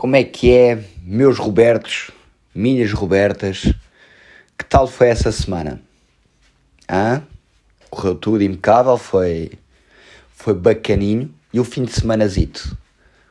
Como 0.00 0.16
é 0.16 0.24
que 0.24 0.50
é, 0.50 0.82
meus 1.02 1.36
Robertos, 1.36 2.10
minhas 2.54 2.90
Robertas? 2.90 3.64
Que 4.56 4.64
tal 4.64 4.86
foi 4.86 5.08
essa 5.08 5.30
semana? 5.30 5.78
Hã? 6.90 7.22
Correu 7.90 8.14
tudo 8.14 8.42
impecável, 8.42 8.96
foi, 8.96 9.52
foi 10.32 10.54
bacaninho. 10.54 11.30
E 11.52 11.60
o 11.60 11.64
fim 11.64 11.84
de 11.84 11.92
semanazito? 11.92 12.78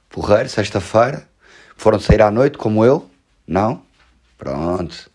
Porreiro, 0.10 0.48
sexta-feira? 0.48 1.28
Foram 1.76 2.00
sair 2.00 2.22
à 2.22 2.30
noite 2.30 2.60
como 2.60 2.86
eu? 2.86 3.10
Não? 3.48 3.82
Pronto. 4.38 5.10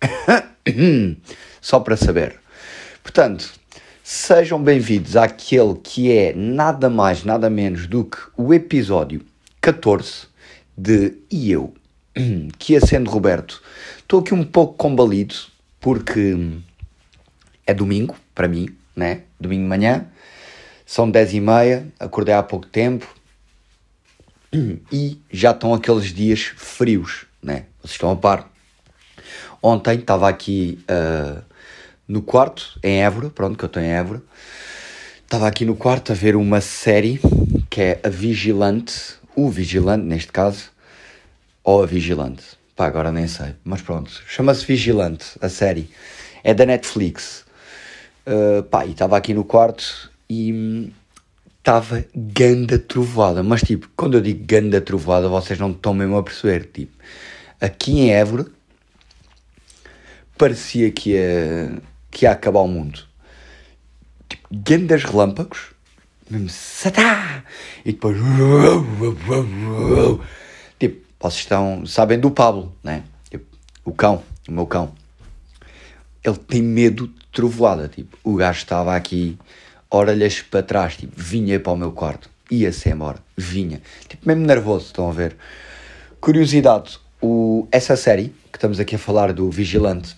Só 1.60 1.80
para 1.80 1.96
saber. 1.96 2.38
Portanto, 3.02 3.50
sejam 4.00 4.62
bem-vindos 4.62 5.16
àquele 5.16 5.74
que 5.74 6.12
é 6.12 6.32
nada 6.34 6.88
mais, 6.88 7.24
nada 7.24 7.50
menos 7.50 7.88
do 7.88 8.04
que 8.04 8.18
o 8.36 8.54
episódio 8.54 9.22
14 9.60 10.29
de 10.80 11.18
E 11.30 11.52
Eu, 11.52 11.74
que 12.58 12.72
ia 12.72 12.80
sendo 12.80 13.10
Roberto. 13.10 13.62
Estou 13.98 14.20
aqui 14.20 14.32
um 14.32 14.44
pouco 14.44 14.74
combalido 14.74 15.34
porque 15.78 16.36
é 17.66 17.74
domingo, 17.74 18.16
para 18.34 18.48
mim, 18.48 18.74
né? 18.96 19.22
Domingo 19.38 19.62
de 19.62 19.68
manhã, 19.68 20.06
são 20.86 21.10
10 21.10 21.34
e 21.34 21.40
meia, 21.40 21.86
acordei 21.98 22.34
há 22.34 22.42
pouco 22.42 22.66
tempo 22.66 23.06
e 24.90 25.20
já 25.30 25.50
estão 25.50 25.74
aqueles 25.74 26.14
dias 26.14 26.52
frios, 26.56 27.26
né? 27.42 27.66
Vocês 27.80 27.92
estão 27.92 28.10
a 28.10 28.16
par. 28.16 28.50
Ontem 29.62 29.98
estava 29.98 30.28
aqui 30.28 30.82
uh, 30.90 31.42
no 32.08 32.22
quarto, 32.22 32.80
em 32.82 33.02
Évora, 33.02 33.28
pronto, 33.28 33.58
que 33.58 33.64
eu 33.64 33.66
estou 33.66 33.82
em 33.82 33.90
Évora. 33.90 34.22
Estava 35.22 35.46
aqui 35.46 35.66
no 35.66 35.76
quarto 35.76 36.10
a 36.10 36.14
ver 36.14 36.34
uma 36.34 36.62
série 36.62 37.20
que 37.68 37.80
é 37.82 38.00
A 38.02 38.08
Vigilante, 38.08 39.19
o 39.34 39.48
Vigilante 39.48 40.04
neste 40.04 40.32
caso, 40.32 40.70
ou 41.62 41.82
A 41.82 41.86
Vigilante, 41.86 42.44
pá, 42.74 42.86
agora 42.86 43.12
nem 43.12 43.26
sei, 43.26 43.54
mas 43.64 43.82
pronto, 43.82 44.10
chama-se 44.26 44.64
Vigilante, 44.64 45.26
a 45.40 45.48
série, 45.48 45.90
é 46.42 46.54
da 46.54 46.64
Netflix. 46.66 47.44
Uh, 48.26 48.62
pá, 48.64 48.84
e 48.86 48.90
estava 48.90 49.16
aqui 49.16 49.34
no 49.34 49.44
quarto 49.44 50.10
e 50.28 50.92
estava 51.58 52.04
ganda 52.14 52.78
trovoada, 52.78 53.42
mas 53.42 53.62
tipo, 53.62 53.88
quando 53.96 54.16
eu 54.16 54.20
digo 54.20 54.44
ganda 54.44 54.80
trovoada, 54.80 55.28
vocês 55.28 55.58
não 55.58 55.70
estão 55.70 55.92
mesmo 55.92 56.16
a 56.16 56.22
perceber, 56.22 56.66
tipo, 56.72 56.92
aqui 57.60 58.00
em 58.00 58.12
Évora 58.12 58.46
parecia 60.40 60.90
que 60.90 61.10
ia, 61.10 61.82
que 62.10 62.24
ia 62.24 62.30
acabar 62.30 62.60
o 62.60 62.68
mundo. 62.68 63.00
Tipo, 64.26 64.48
gandas 64.50 65.04
relâmpagos, 65.04 65.72
satá! 66.48 67.44
E 67.84 67.92
depois. 67.92 68.16
Tipo, 70.78 71.06
vocês 71.20 71.40
estão. 71.40 71.84
Sabem 71.86 72.18
do 72.18 72.30
Pablo, 72.30 72.72
né? 72.82 73.02
Tipo, 73.28 73.46
o 73.84 73.92
cão, 73.92 74.22
o 74.48 74.52
meu 74.52 74.66
cão. 74.66 74.92
Ele 76.22 76.36
tem 76.36 76.62
medo 76.62 77.08
de 77.08 77.26
trovoada. 77.32 77.88
Tipo, 77.88 78.16
o 78.22 78.36
gajo 78.36 78.58
estava 78.58 78.94
aqui, 78.94 79.38
orelhas 79.90 80.40
para 80.42 80.62
trás, 80.62 80.96
tipo, 80.96 81.12
vinha 81.16 81.58
para 81.58 81.72
o 81.72 81.76
meu 81.76 81.92
quarto. 81.92 82.30
Ia-se 82.50 82.88
embora, 82.88 83.18
vinha. 83.36 83.80
Tipo, 84.08 84.28
mesmo 84.28 84.46
nervoso, 84.46 84.86
estão 84.86 85.08
a 85.08 85.12
ver? 85.12 85.36
Curiosidade, 86.20 86.98
o, 87.20 87.66
essa 87.72 87.96
série 87.96 88.34
que 88.50 88.58
estamos 88.58 88.78
aqui 88.78 88.96
a 88.96 88.98
falar 88.98 89.32
do 89.32 89.50
Vigilante 89.50 90.16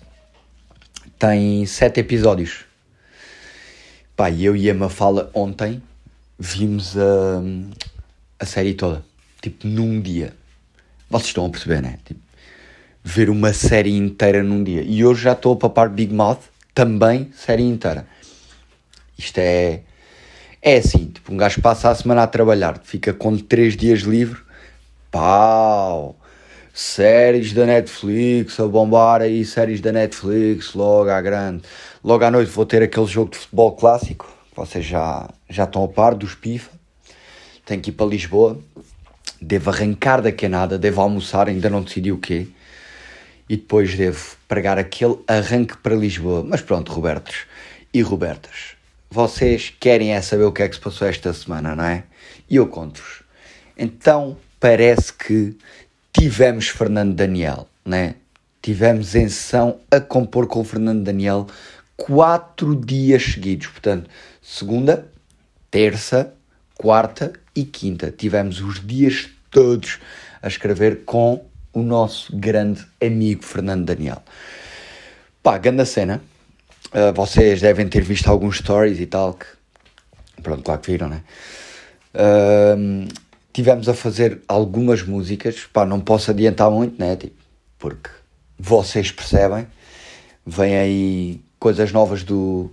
tem 1.18 1.64
sete 1.66 2.00
episódios. 2.00 2.64
Pá, 4.16 4.30
eu 4.30 4.56
e 4.56 4.68
a 4.68 4.74
Mafala 4.74 5.30
ontem 5.34 5.82
vimos 6.42 6.96
a, 6.98 7.40
a 8.40 8.44
série 8.44 8.74
toda. 8.74 9.04
Tipo, 9.40 9.68
num 9.68 10.00
dia. 10.00 10.34
Vocês 11.08 11.28
estão 11.28 11.46
a 11.46 11.50
perceber, 11.50 11.80
né? 11.80 11.98
Tipo, 12.04 12.20
ver 13.04 13.30
uma 13.30 13.52
série 13.52 13.96
inteira 13.96 14.42
num 14.42 14.64
dia. 14.64 14.82
E 14.82 15.04
hoje 15.04 15.22
já 15.22 15.32
estou 15.32 15.52
a 15.52 15.56
papar 15.56 15.88
Big 15.88 16.12
Mouth, 16.12 16.40
também 16.74 17.30
série 17.32 17.62
inteira. 17.62 18.06
Isto 19.16 19.38
é. 19.38 19.82
É 20.60 20.76
assim, 20.76 21.06
tipo, 21.06 21.32
um 21.32 21.36
gajo 21.36 21.60
passa 21.60 21.90
a 21.90 21.94
semana 21.94 22.22
a 22.22 22.26
trabalhar, 22.26 22.80
fica 22.84 23.12
com 23.12 23.36
três 23.36 23.76
dias 23.76 24.00
livre, 24.00 24.40
pau! 25.10 26.16
Séries 26.72 27.52
da 27.52 27.66
Netflix, 27.66 28.58
a 28.58 28.66
bombar 28.66 29.20
aí 29.20 29.44
séries 29.44 29.80
da 29.80 29.92
Netflix, 29.92 30.72
logo 30.72 31.10
à 31.10 31.20
grande. 31.20 31.62
Logo 32.02 32.24
à 32.24 32.30
noite 32.30 32.50
vou 32.50 32.64
ter 32.64 32.82
aquele 32.82 33.06
jogo 33.06 33.32
de 33.32 33.38
futebol 33.38 33.72
clássico, 33.72 34.32
vocês 34.56 34.84
já, 34.84 35.28
já 35.52 35.64
estão 35.64 35.84
a 35.84 35.88
par 35.88 36.14
dos 36.14 36.34
PIFA. 36.34 36.70
Tenho 37.64 37.80
que 37.80 37.90
ir 37.90 37.92
para 37.92 38.06
Lisboa. 38.06 38.58
Devo 39.40 39.70
arrancar 39.70 40.22
da 40.22 40.32
canada, 40.32 40.78
devo 40.78 41.00
almoçar, 41.00 41.48
ainda 41.48 41.68
não 41.68 41.82
decidi 41.82 42.10
o 42.10 42.18
quê. 42.18 42.48
E 43.48 43.56
depois 43.56 43.94
devo 43.94 44.36
pregar 44.48 44.78
aquele 44.78 45.18
arranque 45.26 45.76
para 45.76 45.94
Lisboa. 45.94 46.42
Mas 46.42 46.62
pronto, 46.62 46.92
Robertos 46.92 47.46
e 47.92 48.00
Robertas, 48.00 48.74
vocês 49.10 49.74
querem 49.78 50.14
é 50.14 50.22
saber 50.22 50.44
o 50.44 50.52
que 50.52 50.62
é 50.62 50.68
que 50.68 50.74
se 50.74 50.80
passou 50.80 51.06
esta 51.06 51.32
semana, 51.34 51.76
não 51.76 51.84
é? 51.84 52.04
E 52.48 52.56
eu 52.56 52.66
conto-vos. 52.66 53.22
Então, 53.76 54.36
parece 54.58 55.12
que 55.12 55.56
tivemos 56.12 56.68
Fernando 56.68 57.14
Daniel, 57.14 57.68
né? 57.84 58.14
Tivemos 58.62 59.14
em 59.14 59.28
sessão 59.28 59.80
a 59.90 60.00
compor 60.00 60.46
com 60.46 60.60
o 60.60 60.64
Fernando 60.64 61.02
Daniel 61.02 61.46
quatro 61.96 62.74
dias 62.74 63.22
seguidos. 63.22 63.66
Portanto, 63.66 64.08
segunda, 64.40 65.11
terça, 65.72 66.34
quarta 66.76 67.32
e 67.56 67.64
quinta. 67.64 68.12
Tivemos 68.12 68.60
os 68.60 68.86
dias 68.86 69.30
todos 69.50 69.98
a 70.42 70.46
escrever 70.46 71.04
com 71.06 71.44
o 71.72 71.82
nosso 71.82 72.36
grande 72.36 72.86
amigo 73.02 73.42
Fernando 73.42 73.86
Daniel. 73.86 74.22
Pá, 75.42 75.56
grande 75.56 75.86
cena. 75.86 76.22
Uh, 76.88 77.12
vocês 77.14 77.62
devem 77.62 77.88
ter 77.88 78.02
visto 78.02 78.28
alguns 78.28 78.58
stories 78.58 79.00
e 79.00 79.06
tal. 79.06 79.32
Que... 79.32 79.46
Pronto, 80.42 80.62
claro 80.62 80.80
que 80.82 80.90
viram, 80.90 81.08
né? 81.08 81.22
Uh, 82.14 83.08
tivemos 83.50 83.88
a 83.88 83.94
fazer 83.94 84.42
algumas 84.46 85.02
músicas. 85.02 85.66
Pá, 85.72 85.86
não 85.86 86.00
posso 86.00 86.30
adiantar 86.30 86.70
muito, 86.70 87.00
né? 87.00 87.16
Tipo, 87.16 87.34
porque 87.78 88.10
vocês 88.58 89.10
percebem. 89.10 89.66
Vem 90.44 90.76
aí 90.76 91.40
coisas 91.58 91.92
novas 91.92 92.22
do, 92.22 92.70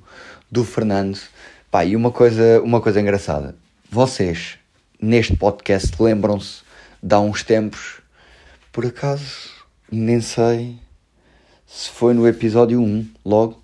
do 0.52 0.66
Fernando. 0.66 1.18
Pá, 1.72 1.86
e 1.86 1.96
uma 1.96 2.10
coisa, 2.10 2.60
uma 2.64 2.82
coisa 2.82 3.00
engraçada. 3.00 3.56
Vocês, 3.92 4.58
neste 5.00 5.38
podcast, 5.38 6.02
lembram-se 6.02 6.64
de 7.02 7.14
há 7.14 7.20
uns 7.20 7.44
tempos, 7.44 8.02
por 8.72 8.88
acaso, 8.88 9.52
nem 9.92 10.20
sei 10.20 10.80
se 11.68 11.92
foi 11.92 12.16
no 12.16 12.28
episódio 12.28 12.82
1, 12.82 13.08
logo, 13.24 13.62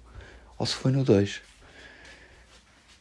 ou 0.59 0.67
se 0.67 0.75
foi 0.75 0.91
no 0.91 1.03
2. 1.03 1.41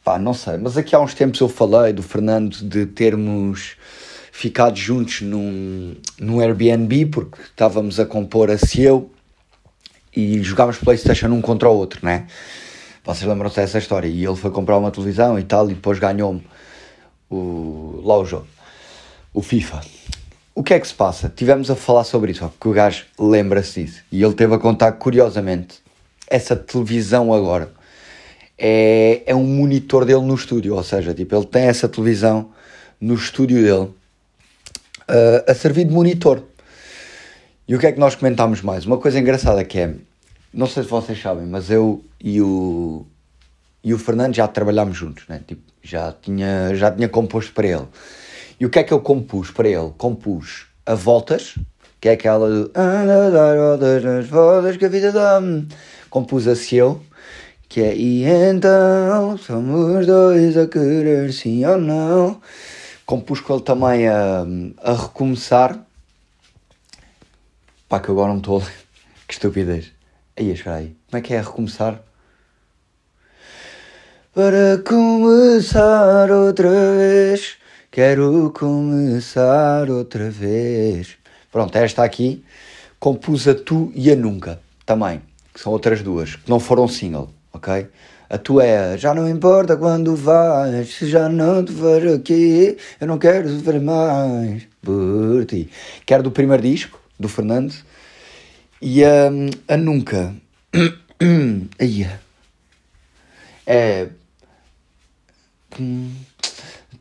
Pá, 0.03 0.17
não 0.17 0.33
sei, 0.33 0.57
mas 0.57 0.75
aqui 0.75 0.95
há 0.95 0.99
uns 0.99 1.13
tempos 1.13 1.39
eu 1.39 1.49
falei 1.49 1.93
do 1.93 2.01
Fernando 2.01 2.55
de 2.67 2.87
termos 2.87 3.77
ficado 4.31 4.75
juntos 4.75 5.21
num, 5.21 5.95
num 6.19 6.39
Airbnb, 6.39 7.05
porque 7.05 7.43
estávamos 7.43 7.99
a 7.99 8.07
compor 8.07 8.49
a 8.49 8.57
Ciel 8.57 9.11
e 10.15 10.41
jogámos 10.41 10.77
Playstation 10.77 11.27
um 11.27 11.41
contra 11.41 11.69
o 11.69 11.77
outro, 11.77 12.03
né? 12.03 12.25
Vocês 13.05 13.29
lembram-se 13.29 13.57
dessa 13.57 13.77
história? 13.77 14.07
E 14.07 14.25
ele 14.25 14.35
foi 14.35 14.49
comprar 14.49 14.77
uma 14.77 14.89
televisão 14.89 15.37
e 15.37 15.43
tal, 15.43 15.69
e 15.69 15.75
depois 15.75 15.99
ganhou-me 15.99 16.43
o, 17.29 18.01
lá 18.03 18.17
o 18.17 18.25
jogo, 18.25 18.47
o 19.33 19.41
FIFA. 19.41 19.81
O 20.55 20.63
que 20.63 20.73
é 20.73 20.79
que 20.79 20.87
se 20.87 20.93
passa? 20.93 21.31
Tivemos 21.33 21.69
a 21.69 21.75
falar 21.75 22.03
sobre 22.03 22.31
isso, 22.31 22.47
porque 22.49 22.67
o 22.67 22.71
gajo 22.71 23.05
lembra-se 23.19 23.83
disso. 23.83 24.01
E 24.11 24.23
ele 24.23 24.33
teve 24.33 24.55
a 24.55 24.57
contar, 24.57 24.93
curiosamente, 24.93 25.79
essa 26.27 26.55
televisão 26.55 27.31
agora 27.31 27.71
é, 28.57 29.21
é 29.25 29.35
um 29.35 29.43
monitor 29.43 30.05
dele 30.05 30.21
no 30.21 30.33
estúdio. 30.33 30.73
Ou 30.75 30.83
seja, 30.83 31.13
tipo, 31.13 31.35
ele 31.35 31.45
tem 31.45 31.63
essa 31.63 31.87
televisão 31.87 32.49
no 32.99 33.13
estúdio 33.13 33.61
dele 33.61 33.93
uh, 35.09 35.51
a 35.51 35.53
servir 35.53 35.85
de 35.85 35.93
monitor. 35.93 36.41
E 37.67 37.75
o 37.75 37.79
que 37.79 37.87
é 37.87 37.91
que 37.91 37.99
nós 37.99 38.15
comentámos 38.15 38.61
mais? 38.61 38.85
Uma 38.85 38.97
coisa 38.97 39.19
engraçada 39.19 39.63
que 39.63 39.77
é, 39.77 39.93
não 40.55 40.67
sei 40.67 40.83
se 40.83 40.89
vocês 40.89 41.21
sabem, 41.21 41.45
mas 41.45 41.69
eu 41.69 42.03
e 42.19 42.41
o, 42.41 43.05
e 43.83 43.93
o 43.93 43.99
Fernando 43.99 44.33
já 44.33 44.47
trabalhámos 44.47 44.97
juntos, 44.97 45.25
né? 45.27 45.41
Tipo, 45.45 45.61
já 45.83 46.13
tinha, 46.13 46.73
já 46.73 46.89
tinha 46.89 47.09
composto 47.09 47.51
para 47.53 47.67
ele. 47.67 47.85
E 48.59 48.65
o 48.65 48.69
que 48.69 48.79
é 48.79 48.83
que 48.83 48.93
eu 48.93 49.01
compus 49.01 49.51
para 49.51 49.67
ele? 49.67 49.91
Compus 49.97 50.67
a 50.85 50.95
Voltas, 50.95 51.55
que 51.99 52.07
é 52.07 52.13
aquela 52.13 52.47
do 52.49 52.71
Anda 52.73 53.27
a 53.27 53.29
dar 53.29 53.57
voltas 53.57 54.03
nas 54.03 54.27
voltas 54.27 54.77
que 54.77 54.85
a 54.85 54.89
vida 54.89 55.11
dá 55.11 55.41
Compus 56.09 56.47
a 56.47 56.55
Ciel, 56.55 57.01
que 57.67 57.81
é 57.81 57.93
E 57.93 58.23
então 58.23 59.37
somos 59.37 60.07
dois 60.07 60.57
a 60.57 60.67
querer 60.67 61.33
sim 61.33 61.65
ou 61.65 61.77
não. 61.77 62.39
Compus 63.05 63.41
com 63.41 63.55
ele 63.55 63.63
também 63.63 64.07
a, 64.07 64.45
a 64.81 64.93
recomeçar 64.93 65.85
Pá, 67.89 67.99
que 67.99 68.09
agora 68.09 68.29
não 68.29 68.37
estou. 68.37 68.61
que 69.27 69.33
estupidez. 69.33 69.94
Aí, 70.37 70.51
espera 70.51 70.75
aí. 70.75 70.95
Como 71.09 71.17
é 71.17 71.21
que 71.21 71.33
é 71.33 71.39
recomeçar? 71.39 72.01
Para 74.33 74.77
começar 74.85 76.29
outra 76.29 76.69
vez, 76.69 77.55
quero 77.89 78.51
começar 78.53 79.89
outra 79.89 80.29
vez. 80.29 81.15
Pronto, 81.49 81.73
esta 81.77 82.03
aqui 82.03 82.43
compus 82.99 83.47
a 83.47 83.55
Tu 83.55 83.93
e 83.95 84.11
a 84.11 84.15
Nunca, 84.17 84.59
também, 84.85 85.21
que 85.53 85.59
são 85.61 85.71
outras 85.71 86.01
duas, 86.01 86.35
que 86.35 86.49
não 86.49 86.59
foram 86.59 86.85
single, 86.85 87.29
ok? 87.53 87.87
A 88.29 88.37
tua 88.37 88.65
é 88.65 88.97
Já 88.97 89.13
não 89.13 89.29
importa 89.29 89.77
quando 89.77 90.17
vais, 90.17 90.93
se 90.95 91.07
já 91.07 91.29
não 91.29 91.63
te 91.63 91.71
vejo 91.71 92.13
aqui, 92.13 92.77
eu 92.99 93.07
não 93.07 93.17
quero 93.17 93.47
sofrer 93.47 93.79
mais 93.79 94.63
por 94.81 95.45
ti. 95.45 95.69
Quero 96.05 96.23
do 96.23 96.31
primeiro 96.31 96.61
disco, 96.61 96.99
do 97.17 97.29
Fernando, 97.29 97.73
e 98.85 99.03
a, 99.03 99.31
a 99.67 99.77
Nunca. 99.77 100.35
Aí 101.79 102.07
é. 103.65 104.09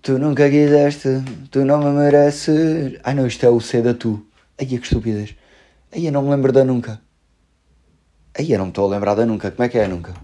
Tu 0.01 0.19
nunca 0.19 0.49
quiseste, 0.49 1.23
tu 1.51 1.65
não 1.65 1.79
me 1.79 1.91
mereces. 1.91 2.99
Ai 3.05 3.15
não, 3.15 3.27
isto 3.27 3.45
é 3.45 3.51
o 3.51 3.61
C 3.61 3.83
da 3.83 3.93
tu. 3.93 4.27
Ai 4.59 4.67
que 4.67 4.77
estupidez. 4.77 5.37
Ai 5.93 6.09
eu 6.09 6.13
não 6.13 6.23
me 6.23 6.31
lembro 6.31 6.53
da 6.53 6.65
nunca. 6.65 7.01
Ai 8.37 8.47
eu 8.51 8.59
não 8.59 8.67
me 8.67 8.71
estou 8.71 8.87
a 8.87 8.95
lembrar 8.95 9.15
da 9.15 9.27
nunca. 9.27 9.51
Como 9.51 9.65
é 9.65 9.69
que 9.69 9.79
é 9.79 9.85
a 9.85 9.89
nunca? 9.89 10.15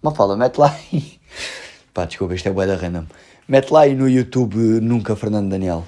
Uma 0.00 0.14
fala, 0.14 0.36
mete 0.36 0.58
lá 0.58 0.72
aí. 0.72 1.18
Pá, 1.92 2.04
desculpa, 2.04 2.34
isto 2.34 2.48
é 2.48 2.52
boa 2.52 2.66
da 2.66 2.76
random. 2.76 3.06
Mete 3.48 3.72
lá 3.72 3.82
aí 3.82 3.94
no 3.94 4.08
YouTube 4.08 4.56
Nunca 4.80 5.16
Fernando 5.16 5.50
Daniel. 5.50 5.84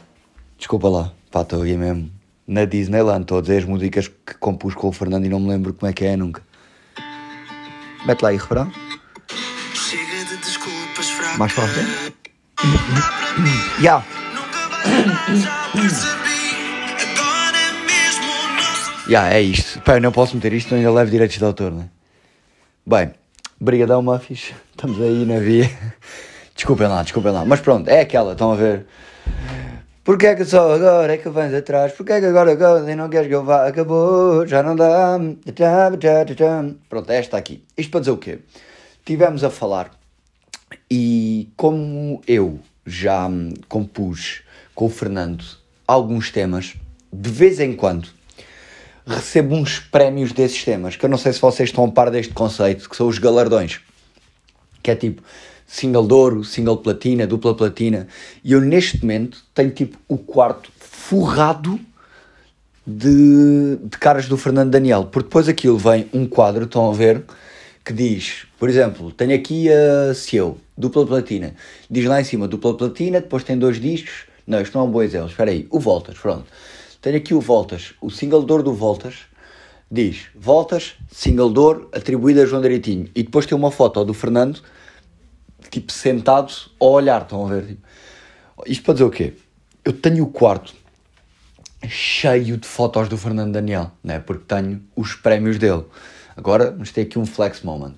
Desculpa 0.59 0.89
lá. 0.89 1.13
Pá, 1.31 1.43
estou 1.43 1.63
aqui 1.63 1.77
mesmo 1.77 2.18
na 2.49 2.65
Disneyland. 2.65 3.23
Estou 3.23 3.39
a 3.39 3.41
dizer 3.43 3.59
as 3.59 3.65
músicas 3.65 4.09
que 4.09 4.35
compus 4.41 4.75
com 4.75 4.89
o 4.89 4.93
Fernando 4.93 5.27
e 5.27 5.29
não 5.29 5.39
me 5.39 5.51
lembro 5.51 5.75
como 5.75 5.89
é 5.89 5.93
que 5.93 6.05
é 6.05 6.17
nunca. 6.17 6.43
Mete 8.07 8.23
lá 8.23 8.31
aí, 8.31 8.37
refrão. 8.37 8.73
Chega 9.75 10.25
de 10.25 10.37
desculpas 10.39 11.11
fracas. 11.11 11.39
Mais 11.39 11.53
para 11.53 11.65
a 11.65 11.69
frente. 11.69 12.13
Ya. 13.81 14.03
Já. 14.03 14.05
Agora 19.09 19.35
é 19.35 19.39
é 19.39 19.41
isto. 19.41 19.81
Pá, 19.81 19.95
eu 19.95 20.01
não 20.01 20.13
posso 20.13 20.35
meter 20.35 20.53
isto, 20.53 20.75
ainda 20.75 20.91
levo 20.91 21.11
direitos 21.11 21.39
de 21.39 21.45
autor, 21.45 21.73
não 21.73 21.83
é? 21.83 21.89
Bem, 22.85 23.15
brigadão, 23.59 24.03
Muffis. 24.03 24.53
Estamos 24.71 25.01
aí 25.01 25.25
na 25.25 25.39
via. 25.39 25.71
Desculpem 26.55 26.89
lá, 26.89 27.03
desculpem 27.03 27.33
lá. 27.33 27.45
Mas 27.45 27.61
pronto, 27.61 27.89
é 27.89 28.01
aquela, 28.01 28.33
estão 28.33 28.53
a 28.53 28.57
ver? 28.57 28.87
Porquê 30.09 30.29
é 30.29 30.35
que 30.35 30.45
só 30.47 30.73
agora 30.73 31.13
é 31.13 31.19
que 31.19 31.29
vens 31.29 31.53
atrás? 31.53 31.93
Porquê 31.93 32.13
é 32.13 32.21
que 32.21 32.25
agora 32.25 32.53
agora 32.53 32.91
e 32.91 32.97
não 32.97 33.11
queres 33.11 33.29
que 33.29 33.35
eu 33.35 33.45
vá? 33.45 33.69
Acabou, 33.69 34.47
já 34.47 34.63
não 34.63 34.75
dá. 34.75 35.19
Pronto, 36.89 37.11
é 37.11 37.17
esta 37.19 37.37
aqui. 37.37 37.63
Isto 37.77 37.91
para 37.91 38.01
dizer 38.01 38.13
o 38.13 38.17
quê? 38.17 38.39
Tivemos 39.05 39.45
a 39.45 39.51
falar 39.51 39.91
e 40.91 41.51
como 41.59 42.23
eu 42.27 42.59
já 42.87 43.29
compus 43.69 44.41
com 44.75 44.87
o 44.87 44.89
Fernando 44.89 45.45
alguns 45.87 46.31
temas, 46.31 46.75
de 47.13 47.31
vez 47.31 47.61
em 47.61 47.77
quando 47.77 48.09
recebo 49.07 49.55
uns 49.57 49.79
prémios 49.79 50.33
desses 50.33 50.65
temas, 50.65 50.97
que 50.97 51.05
eu 51.05 51.11
não 51.11 51.19
sei 51.19 51.35
se 51.35 51.41
vocês 51.43 51.69
estão 51.69 51.85
a 51.85 51.91
par 51.91 52.11
deste 52.11 52.33
conceito, 52.33 52.89
que 52.89 52.97
são 52.97 53.09
os 53.09 53.19
galardões, 53.19 53.83
que 54.83 54.91
é 54.91 54.97
tipo 54.97 55.21
single 55.69 56.07
de 56.07 56.15
ouro, 56.15 56.45
single 56.45 56.79
platina, 56.79 57.27
dupla 57.27 57.55
platina, 57.55 58.09
e 58.43 58.53
eu 58.53 58.61
neste 58.61 59.01
momento 59.03 59.45
tenho 59.55 59.71
tipo 59.71 59.99
o 60.09 60.17
quarto 60.17 60.73
forrado 60.79 61.79
de, 62.87 63.77
de 63.77 63.99
caras 63.99 64.27
do 64.27 64.39
Fernando 64.39 64.71
Daniel, 64.71 65.05
porque 65.05 65.29
depois 65.29 65.47
aquilo 65.47 65.77
vem 65.77 66.09
um 66.13 66.27
quadro, 66.27 66.65
estão 66.65 66.91
a 66.91 66.95
ver, 66.95 67.23
que 67.85 67.93
diz, 67.93 68.47
por 68.59 68.71
exemplo, 68.71 69.13
tenho 69.13 69.35
aqui 69.35 69.69
a 69.71 70.15
Ciel, 70.15 70.57
dupla 70.77 71.07
platina, 71.07 71.55
diz 71.91 72.07
lá 72.07 72.19
em 72.19 72.25
cima 72.25 72.49
dupla 72.49 72.75
platina, 72.75 73.21
depois 73.21 73.45
tem 73.45 73.59
dois 73.59 73.79
discos, 73.79 74.25
não, 74.47 74.63
isto 74.63 74.75
não 74.75 74.87
é 74.87 74.89
um 74.89 74.91
bom 74.91 75.03
exemplo, 75.03 75.29
espera 75.29 75.51
aí, 75.51 75.67
o 75.71 75.79
Voltas, 75.79 76.17
pronto, 76.17 76.47
tenho 77.03 77.19
aqui 77.19 77.35
o 77.35 77.43
Voltas, 77.43 77.93
o 78.01 78.09
single 78.09 78.43
de 78.43 78.51
ouro 78.51 78.65
do 78.65 78.73
Voltas, 78.73 79.17
diz 79.91 80.29
Voltas, 80.35 80.95
single 81.13 81.53
de 81.53 81.59
ouro, 81.59 81.89
atribuído 81.93 82.41
a 82.41 82.47
João 82.47 82.63
Direitinho, 82.63 83.11
e 83.15 83.23
depois 83.23 83.45
tem 83.45 83.57
uma 83.57 83.71
foto 83.71 84.03
do 84.03 84.15
Fernando, 84.15 84.63
tipo 85.71 85.93
sentado 85.93 86.53
a 86.81 86.85
olhar, 86.85 87.23
estão 87.23 87.47
a 87.47 87.51
ver, 87.51 87.67
tipo, 87.67 87.83
isto 88.67 88.83
para 88.85 88.95
dizer 88.95 89.05
o 89.05 89.11
quê? 89.11 89.35
Eu 89.85 89.93
tenho 89.93 90.25
o 90.25 90.31
quarto 90.31 90.75
cheio 91.87 92.57
de 92.57 92.67
fotos 92.67 93.09
do 93.09 93.17
Fernando 93.17 93.53
Daniel, 93.53 93.93
né? 94.03 94.19
porque 94.19 94.45
tenho 94.47 94.83
os 94.97 95.15
prémios 95.15 95.59
dele. 95.59 95.85
Agora 96.37 96.71
vamos 96.71 96.91
ter 96.91 97.03
aqui 97.03 97.19
um 97.19 97.27
flex 97.27 97.63
moment. 97.63 97.97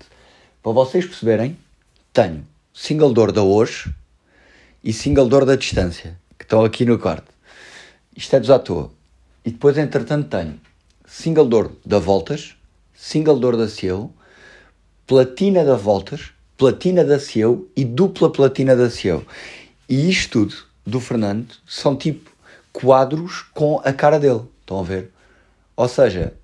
Para 0.62 0.72
vocês 0.72 1.06
perceberem, 1.06 1.56
tenho 2.12 2.46
single 2.74 3.12
door 3.12 3.32
da 3.32 3.42
hoje 3.42 3.94
e 4.82 4.92
single 4.92 5.28
door 5.28 5.44
da 5.44 5.56
distância, 5.56 6.18
que 6.38 6.44
estão 6.44 6.64
aqui 6.64 6.84
no 6.84 6.98
quarto. 6.98 7.32
Isto 8.16 8.36
é 8.36 8.40
dos 8.40 8.50
à 8.50 8.58
toa. 8.58 8.90
E 9.44 9.50
depois, 9.50 9.78
entretanto, 9.78 10.28
tenho 10.28 10.60
single 11.06 11.46
door 11.46 11.72
da 11.84 11.98
Voltas, 11.98 12.56
single 12.94 13.38
door 13.38 13.56
da 13.56 13.68
Cielo, 13.68 14.12
platina 15.06 15.64
da 15.64 15.76
Voltas, 15.76 16.32
platina 16.60 17.02
da 17.02 17.18
Cielo 17.18 17.66
e 17.74 17.86
dupla 17.86 18.30
platina 18.30 18.76
da 18.76 18.90
Cielo. 18.90 19.26
E 19.88 20.10
isto 20.10 20.46
tudo 20.46 20.54
do 20.84 21.00
Fernando 21.00 21.54
são 21.66 21.96
tipo 21.96 22.30
quadros 22.70 23.46
com 23.54 23.80
a 23.82 23.94
cara 23.94 24.20
dele. 24.20 24.42
Estão 24.60 24.78
a 24.78 24.82
ver? 24.82 25.10
Ou 25.74 25.88
seja, 25.88 26.34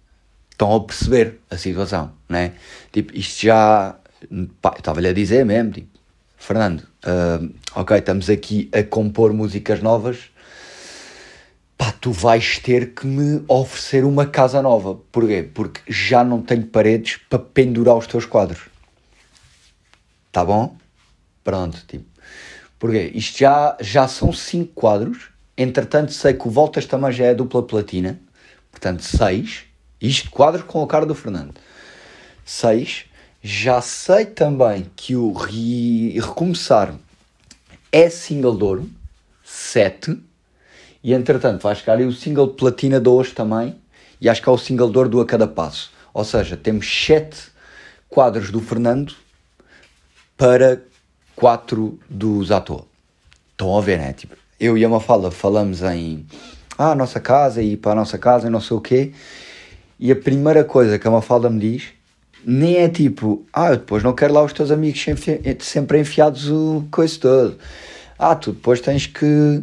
estão 0.50 0.74
a 0.74 0.80
perceber 0.80 1.38
a 1.50 1.58
situação, 1.58 2.12
né? 2.26 2.54
Tipo, 2.90 3.14
isto 3.14 3.42
já. 3.42 3.94
Estava-lhe 4.78 5.08
a 5.08 5.12
dizer 5.12 5.44
mesmo, 5.44 5.72
tipo, 5.72 5.98
Fernando, 6.38 6.82
ah, 7.04 7.40
ok, 7.74 7.98
estamos 7.98 8.30
aqui 8.30 8.70
a 8.72 8.82
compor 8.82 9.34
músicas 9.34 9.82
novas. 9.82 10.30
Pá, 11.76 11.92
tu 11.92 12.10
vais 12.10 12.58
ter 12.58 12.94
que 12.94 13.06
me 13.06 13.44
oferecer 13.46 14.02
uma 14.02 14.24
casa 14.24 14.62
nova. 14.62 14.98
Porquê? 15.12 15.42
Porque 15.42 15.82
já 15.86 16.24
não 16.24 16.40
tenho 16.40 16.64
paredes 16.66 17.20
para 17.28 17.38
pendurar 17.38 17.98
os 17.98 18.06
teus 18.06 18.24
quadros. 18.24 18.74
Tá 20.36 20.44
bom? 20.44 20.76
Pronto, 21.42 21.82
tipo. 21.88 22.04
Porquê? 22.78 23.10
Isto 23.14 23.38
já, 23.38 23.74
já 23.80 24.06
são 24.06 24.34
5 24.34 24.70
quadros. 24.74 25.30
Entretanto, 25.56 26.12
sei 26.12 26.34
que 26.34 26.46
o 26.46 26.50
Voltas 26.50 26.84
também 26.84 27.10
já 27.10 27.24
é 27.24 27.34
dupla 27.34 27.62
platina. 27.62 28.20
Portanto, 28.70 29.02
6. 29.02 29.64
Isto 29.98 30.30
quadros 30.30 30.66
com 30.66 30.82
a 30.82 30.86
cara 30.86 31.06
do 31.06 31.14
Fernando. 31.14 31.54
6. 32.44 33.06
Já 33.42 33.80
sei 33.80 34.26
também 34.26 34.90
que 34.94 35.16
o 35.16 35.32
re... 35.32 36.20
Recomeçar 36.20 36.94
é 37.90 38.10
single 38.10 38.58
de 38.58 38.64
ouro. 38.64 38.90
7. 39.42 40.20
E 41.02 41.14
entretanto, 41.14 41.62
vai 41.62 41.74
chegar 41.74 41.96
aí 41.96 42.04
o 42.04 42.12
single 42.12 42.48
platina 42.48 43.00
de 43.00 43.08
hoje 43.08 43.32
também. 43.32 43.74
E 44.20 44.28
acho 44.28 44.42
que 44.42 44.48
é 44.50 44.52
o 44.52 44.58
single 44.58 44.90
de 44.90 44.98
ouro 44.98 45.08
do 45.08 45.18
A 45.18 45.24
Cada 45.24 45.48
Passo. 45.48 45.90
Ou 46.12 46.24
seja, 46.24 46.58
temos 46.58 46.86
7 46.86 47.34
quadros 48.10 48.50
do 48.50 48.60
Fernando 48.60 49.16
para 50.36 50.82
4 51.34 51.98
dos 52.08 52.48
toa. 52.64 52.84
Estão 53.52 53.76
a 53.76 53.80
ver, 53.80 53.98
né? 53.98 54.12
Tipo, 54.12 54.36
eu 54.60 54.76
e 54.76 54.84
a 54.84 54.88
Mafalda 54.88 55.30
falamos 55.30 55.82
em 55.82 56.26
ah, 56.78 56.92
a 56.92 56.94
nossa 56.94 57.20
casa 57.20 57.62
e 57.62 57.76
para 57.76 57.92
a 57.92 57.94
nossa 57.94 58.18
casa 58.18 58.46
e 58.46 58.50
não 58.50 58.60
sei 58.60 58.76
o 58.76 58.80
quê. 58.80 59.12
E 59.98 60.12
a 60.12 60.16
primeira 60.16 60.62
coisa 60.62 60.98
que 60.98 61.08
a 61.08 61.10
Mafalda 61.10 61.48
me 61.48 61.58
diz 61.58 61.88
nem 62.44 62.76
é 62.76 62.88
tipo, 62.88 63.44
ah, 63.52 63.70
eu 63.70 63.76
depois 63.76 64.02
não 64.02 64.12
quero 64.12 64.34
lá 64.34 64.44
os 64.44 64.52
teus 64.52 64.70
amigos 64.70 65.02
sempre, 65.02 65.56
sempre 65.60 66.00
enfiados 66.00 66.48
o 66.48 66.86
coisa 66.90 67.18
todo. 67.18 67.58
Ah, 68.18 68.34
tu 68.34 68.52
depois 68.52 68.80
tens 68.80 69.06
que, 69.06 69.62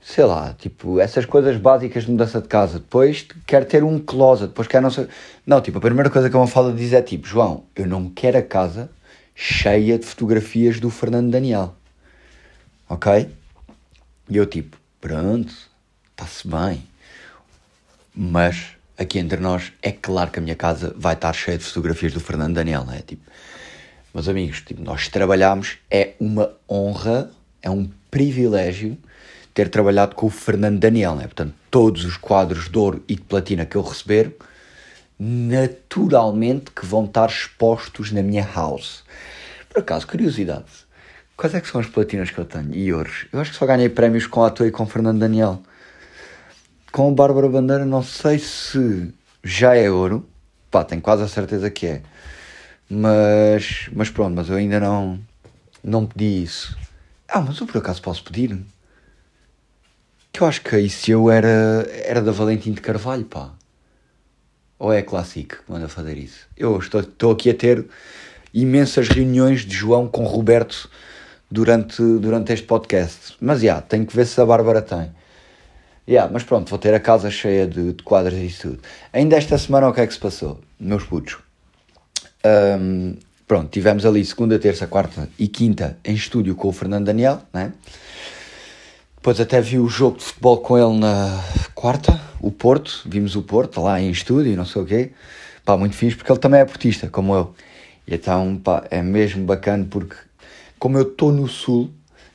sei 0.00 0.24
lá, 0.24 0.54
tipo, 0.58 1.00
essas 1.00 1.24
coisas 1.24 1.56
básicas 1.56 2.04
de 2.04 2.10
mudança 2.10 2.40
de 2.40 2.48
casa. 2.48 2.80
Depois 2.80 3.26
quer 3.46 3.64
ter 3.64 3.82
um 3.82 3.98
closet, 3.98 4.48
depois 4.48 4.68
quer 4.68 4.82
não 4.82 4.90
sei. 4.90 5.08
Não, 5.46 5.60
tipo, 5.60 5.78
a 5.78 5.80
primeira 5.80 6.10
coisa 6.10 6.28
que 6.28 6.36
a 6.36 6.40
Mafalda 6.40 6.72
diz 6.72 6.92
é 6.92 7.00
tipo, 7.00 7.26
João, 7.26 7.64
eu 7.74 7.86
não 7.86 8.10
quero 8.10 8.36
a 8.36 8.42
casa 8.42 8.90
cheia 9.40 9.96
de 9.96 10.04
fotografias 10.04 10.80
do 10.80 10.90
Fernando 10.90 11.30
Daniel. 11.30 11.72
Ok? 12.88 13.30
E 14.28 14.36
eu 14.36 14.44
tipo, 14.44 14.76
pronto, 15.00 15.54
está-se 16.10 16.48
bem. 16.48 16.82
Mas 18.12 18.72
aqui 18.98 19.20
entre 19.20 19.38
nós 19.38 19.72
é 19.80 19.92
claro 19.92 20.32
que 20.32 20.40
a 20.40 20.42
minha 20.42 20.56
casa 20.56 20.92
vai 20.96 21.14
estar 21.14 21.32
cheia 21.32 21.56
de 21.56 21.62
fotografias 21.62 22.12
do 22.12 22.18
Fernando 22.18 22.54
Daniel, 22.54 22.84
não 22.84 22.92
é? 22.92 23.00
Tipo, 23.00 23.22
meus 24.12 24.28
amigos, 24.28 24.60
tipo, 24.60 24.82
nós 24.82 25.06
trabalhamos, 25.06 25.78
é 25.88 26.14
uma 26.18 26.52
honra, 26.68 27.30
é 27.62 27.70
um 27.70 27.88
privilégio 28.10 28.98
ter 29.54 29.68
trabalhado 29.68 30.16
com 30.16 30.26
o 30.26 30.30
Fernando 30.30 30.80
Daniel, 30.80 31.14
não 31.14 31.22
é? 31.22 31.26
Portanto, 31.26 31.54
todos 31.70 32.04
os 32.04 32.16
quadros 32.16 32.68
de 32.68 32.76
ouro 32.76 33.04
e 33.06 33.14
de 33.14 33.22
platina 33.22 33.64
que 33.64 33.76
eu 33.76 33.82
receber, 33.82 34.34
naturalmente 35.18 36.70
que 36.70 36.86
vão 36.86 37.04
estar 37.04 37.28
expostos 37.28 38.12
na 38.12 38.22
minha 38.22 38.46
house. 38.54 39.02
Por 39.68 39.80
acaso, 39.80 40.06
curiosidade, 40.06 40.66
quais 41.36 41.54
é 41.54 41.60
que 41.60 41.68
são 41.68 41.80
as 41.80 41.86
platinas 41.86 42.30
que 42.30 42.38
eu 42.38 42.44
tenho 42.44 42.74
e 42.74 42.92
ouros? 42.92 43.26
Eu 43.32 43.40
acho 43.40 43.50
que 43.50 43.56
só 43.56 43.66
ganhei 43.66 43.88
prémios 43.88 44.26
com 44.26 44.44
a 44.44 44.54
e 44.60 44.70
com 44.70 44.86
Fernando 44.86 45.18
Daniel. 45.18 45.62
Com 46.92 47.10
a 47.10 47.12
Bárbara 47.12 47.48
Bandeira 47.48 47.84
não 47.84 48.02
sei 48.02 48.38
se 48.38 49.12
já 49.42 49.74
é 49.74 49.90
ouro. 49.90 50.26
Pá, 50.70 50.84
tenho 50.84 51.02
quase 51.02 51.22
a 51.22 51.28
certeza 51.28 51.70
que 51.70 51.86
é. 51.86 52.02
Mas, 52.88 53.88
mas 53.92 54.08
pronto, 54.10 54.34
mas 54.34 54.48
eu 54.48 54.56
ainda 54.56 54.80
não, 54.80 55.20
não 55.82 56.06
pedi 56.06 56.42
isso. 56.42 56.76
Ah, 57.26 57.40
mas 57.40 57.58
eu 57.58 57.66
por 57.66 57.78
acaso 57.78 58.00
posso 58.00 58.24
pedir? 58.24 58.58
Que 60.32 60.42
eu 60.42 60.46
acho 60.46 60.62
que 60.62 60.78
isso 60.78 61.10
eu 61.10 61.30
era, 61.30 61.86
era 62.04 62.22
da 62.22 62.32
Valentim 62.32 62.72
de 62.72 62.80
Carvalho, 62.80 63.24
pá. 63.24 63.57
Ou 64.78 64.92
é 64.92 65.02
Classic 65.02 65.48
que 65.48 65.56
manda 65.68 65.88
fazer 65.88 66.16
isso? 66.16 66.46
Eu 66.56 66.78
estou, 66.78 67.00
estou 67.00 67.32
aqui 67.32 67.50
a 67.50 67.54
ter 67.54 67.84
imensas 68.54 69.08
reuniões 69.08 69.62
de 69.62 69.74
João 69.74 70.06
com 70.06 70.24
Roberto 70.24 70.88
durante, 71.50 72.00
durante 72.00 72.52
este 72.52 72.66
podcast. 72.66 73.36
Mas, 73.40 73.58
já, 73.58 73.64
yeah, 73.64 73.82
tenho 73.82 74.06
que 74.06 74.14
ver 74.14 74.26
se 74.26 74.40
a 74.40 74.46
Bárbara 74.46 74.82
tem. 74.82 75.10
Yeah, 76.08 76.32
mas 76.32 76.42
pronto, 76.42 76.70
vou 76.70 76.78
ter 76.78 76.94
a 76.94 77.00
casa 77.00 77.30
cheia 77.30 77.66
de, 77.66 77.92
de 77.92 78.02
quadros 78.02 78.38
e 78.38 78.48
tudo. 78.58 78.80
Ainda 79.12 79.36
esta 79.36 79.58
semana 79.58 79.88
o 79.88 79.92
que 79.92 80.00
é 80.00 80.06
que 80.06 80.12
se 80.12 80.18
passou? 80.18 80.60
Meus 80.80 81.04
putos. 81.04 81.36
Um, 82.80 83.16
pronto, 83.46 83.68
tivemos 83.68 84.06
ali 84.06 84.24
segunda, 84.24 84.58
terça, 84.58 84.86
quarta 84.86 85.28
e 85.38 85.48
quinta 85.48 85.98
em 86.04 86.14
estúdio 86.14 86.54
com 86.54 86.68
o 86.68 86.72
Fernando 86.72 87.06
Daniel, 87.06 87.42
né? 87.52 87.72
Depois 89.18 89.40
até 89.40 89.60
vi 89.60 89.80
o 89.80 89.88
jogo 89.88 90.18
de 90.18 90.24
futebol 90.24 90.58
com 90.58 90.78
ele 90.78 90.96
na 90.96 91.42
quarta, 91.74 92.20
o 92.40 92.52
Porto, 92.52 93.02
vimos 93.04 93.34
o 93.34 93.42
Porto 93.42 93.80
lá 93.82 94.00
em 94.00 94.10
estúdio, 94.10 94.56
não 94.56 94.64
sei 94.64 94.80
o 94.80 94.86
quê. 94.86 95.10
Pá, 95.64 95.76
muito 95.76 95.96
fixe, 95.96 96.16
porque 96.16 96.30
ele 96.30 96.38
também 96.38 96.60
é 96.60 96.64
portista, 96.64 97.08
como 97.08 97.34
eu. 97.34 97.52
E 98.06 98.14
então, 98.14 98.56
pá, 98.62 98.86
é 98.92 99.02
mesmo 99.02 99.44
bacana 99.44 99.84
porque, 99.90 100.14
como 100.78 100.96
eu 100.96 101.02
estou 101.02 101.32
no 101.32 101.48
Sul, 101.48 101.90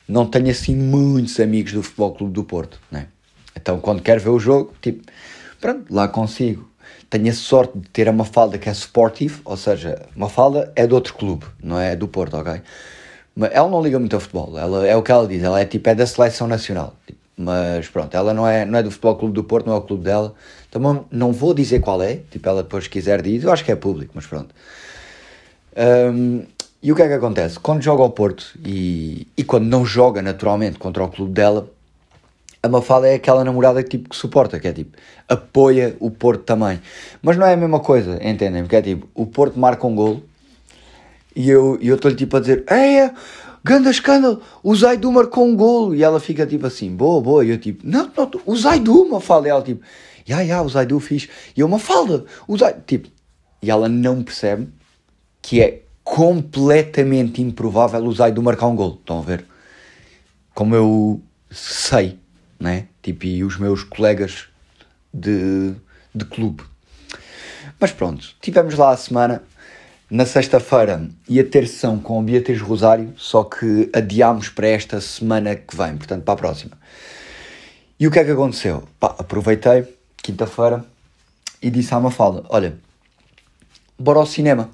não 0.06 0.26
tenho 0.26 0.50
assim 0.50 0.76
muitos 0.76 1.40
amigos 1.40 1.72
do 1.72 1.82
Futebol 1.82 2.14
Clube 2.14 2.34
do 2.34 2.44
Porto, 2.44 2.78
né? 2.92 3.06
Então, 3.56 3.80
quando 3.80 4.02
quero 4.02 4.20
ver 4.20 4.28
o 4.28 4.38
jogo, 4.38 4.74
tipo, 4.82 5.10
pronto, 5.58 5.86
lá 5.92 6.06
consigo. 6.06 6.68
Tenho 7.08 7.30
a 7.30 7.32
sorte 7.34 7.78
de 7.78 7.88
ter 7.88 8.10
a 8.10 8.12
Mafalda 8.12 8.58
que 8.58 8.68
é 8.68 8.72
sportive, 8.72 9.40
ou 9.46 9.56
seja, 9.56 10.06
Mafalda 10.14 10.70
é 10.76 10.86
de 10.86 10.92
outro 10.92 11.14
clube, 11.14 11.46
não 11.62 11.80
é 11.80 11.96
do 11.96 12.06
Porto, 12.06 12.36
ok? 12.36 12.60
Ela 13.50 13.68
não 13.68 13.82
liga 13.82 13.98
muito 13.98 14.14
ao 14.14 14.20
futebol, 14.20 14.56
ela, 14.56 14.86
é 14.86 14.96
o 14.96 15.02
que 15.02 15.10
ela 15.10 15.26
diz, 15.26 15.42
ela 15.42 15.60
é 15.60 15.64
tipo, 15.64 15.88
é 15.88 15.94
da 15.94 16.06
seleção 16.06 16.46
nacional. 16.46 16.94
Tipo, 17.06 17.18
mas 17.36 17.88
pronto, 17.88 18.16
ela 18.16 18.32
não 18.32 18.46
é, 18.46 18.64
não 18.64 18.78
é 18.78 18.82
do 18.82 18.90
Futebol 18.90 19.16
Clube 19.16 19.34
do 19.34 19.42
Porto, 19.42 19.66
não 19.66 19.74
é 19.74 19.78
o 19.78 19.82
clube 19.82 20.04
dela. 20.04 20.34
Então 20.68 21.06
não 21.10 21.32
vou 21.32 21.52
dizer 21.52 21.80
qual 21.80 22.00
é, 22.02 22.20
tipo, 22.30 22.48
ela 22.48 22.62
depois 22.62 22.86
quiser 22.86 23.20
diz, 23.22 23.42
eu 23.42 23.52
acho 23.52 23.64
que 23.64 23.72
é 23.72 23.76
público, 23.76 24.12
mas 24.14 24.26
pronto. 24.26 24.54
Um, 25.76 26.44
e 26.80 26.92
o 26.92 26.94
que 26.94 27.02
é 27.02 27.08
que 27.08 27.14
acontece? 27.14 27.58
Quando 27.58 27.82
joga 27.82 28.02
ao 28.02 28.10
Porto 28.10 28.56
e, 28.64 29.26
e 29.36 29.42
quando 29.42 29.64
não 29.64 29.84
joga 29.84 30.22
naturalmente 30.22 30.78
contra 30.78 31.02
o 31.02 31.08
clube 31.08 31.32
dela, 31.32 31.68
a 32.62 32.68
Mafalda 32.68 33.08
é 33.08 33.14
aquela 33.14 33.42
namorada 33.42 33.82
que, 33.82 33.90
tipo, 33.90 34.10
que 34.10 34.16
suporta, 34.16 34.60
que 34.60 34.68
é 34.68 34.72
tipo, 34.72 34.96
apoia 35.28 35.96
o 35.98 36.10
Porto 36.10 36.44
também. 36.44 36.80
Mas 37.22 37.36
não 37.36 37.46
é 37.46 37.54
a 37.54 37.56
mesma 37.56 37.80
coisa, 37.80 38.18
entendem? 38.22 38.62
Porque 38.62 38.76
é 38.76 38.82
tipo, 38.82 39.08
o 39.14 39.26
Porto 39.26 39.58
marca 39.58 39.86
um 39.86 39.94
golo 39.94 40.22
e 41.34 41.50
eu 41.50 41.78
estou-lhe 41.80 42.16
tipo 42.16 42.36
a 42.36 42.40
dizer, 42.40 42.64
é, 42.70 43.12
ganda 43.62 43.90
escândalo, 43.90 44.40
o 44.62 44.74
Zaidu 44.74 45.10
marcou 45.10 45.46
um 45.46 45.56
golo. 45.56 45.94
E 45.94 46.02
ela 46.02 46.20
fica 46.20 46.46
tipo 46.46 46.66
assim, 46.66 46.94
boa, 46.94 47.20
boa. 47.20 47.44
E 47.44 47.50
eu 47.50 47.58
tipo, 47.58 47.86
não, 47.86 48.10
não, 48.16 48.30
o 48.46 48.56
Zaidu, 48.56 49.08
Mafalda. 49.08 49.48
E 49.48 49.50
ela 49.50 49.62
tipo, 49.62 49.84
ya, 50.28 50.40
ya, 50.40 50.62
o 50.62 50.68
Zaidu 50.68 51.00
fiz. 51.00 51.28
E 51.56 51.60
eu, 51.60 51.68
Mafalda, 51.68 52.24
o 52.46 52.56
Zaidu, 52.56 52.82
tipo, 52.86 53.08
e 53.62 53.70
ela 53.70 53.88
não 53.88 54.22
percebe 54.22 54.68
que 55.40 55.60
é 55.60 55.82
completamente 56.02 57.40
improvável 57.40 58.04
o 58.04 58.12
Zaidu 58.12 58.42
marcar 58.42 58.66
um 58.66 58.76
golo. 58.76 58.98
Estão 59.00 59.18
a 59.18 59.22
ver? 59.22 59.44
Como 60.54 60.74
eu 60.74 61.20
sei 61.50 62.18
né? 62.64 62.88
Tipo, 63.02 63.26
e 63.26 63.44
os 63.44 63.58
meus 63.58 63.82
colegas 63.84 64.48
de, 65.12 65.74
de 66.14 66.24
clube. 66.24 66.64
Mas 67.78 67.92
pronto, 67.92 68.34
tivemos 68.40 68.74
lá 68.74 68.90
a 68.92 68.96
semana. 68.96 69.42
Na 70.10 70.26
sexta-feira 70.26 71.08
ia 71.26 71.42
ter 71.42 71.66
sessão 71.66 71.98
com 71.98 72.20
a 72.20 72.22
Beatriz 72.22 72.60
Rosário, 72.60 73.14
só 73.16 73.42
que 73.42 73.90
adiámos 73.90 74.50
para 74.50 74.68
esta 74.68 75.00
semana 75.00 75.56
que 75.56 75.74
vem, 75.74 75.96
portanto 75.96 76.22
para 76.22 76.34
a 76.34 76.36
próxima. 76.36 76.72
E 77.98 78.06
o 78.06 78.10
que 78.10 78.18
é 78.18 78.24
que 78.24 78.30
aconteceu? 78.30 78.86
Pá, 79.00 79.14
aproveitei, 79.18 79.86
quinta-feira, 80.22 80.84
e 81.62 81.70
disse 81.70 81.94
à 81.94 82.00
Mafalda: 82.00 82.44
Olha, 82.50 82.76
bora 83.98 84.18
ao 84.18 84.26
cinema, 84.26 84.68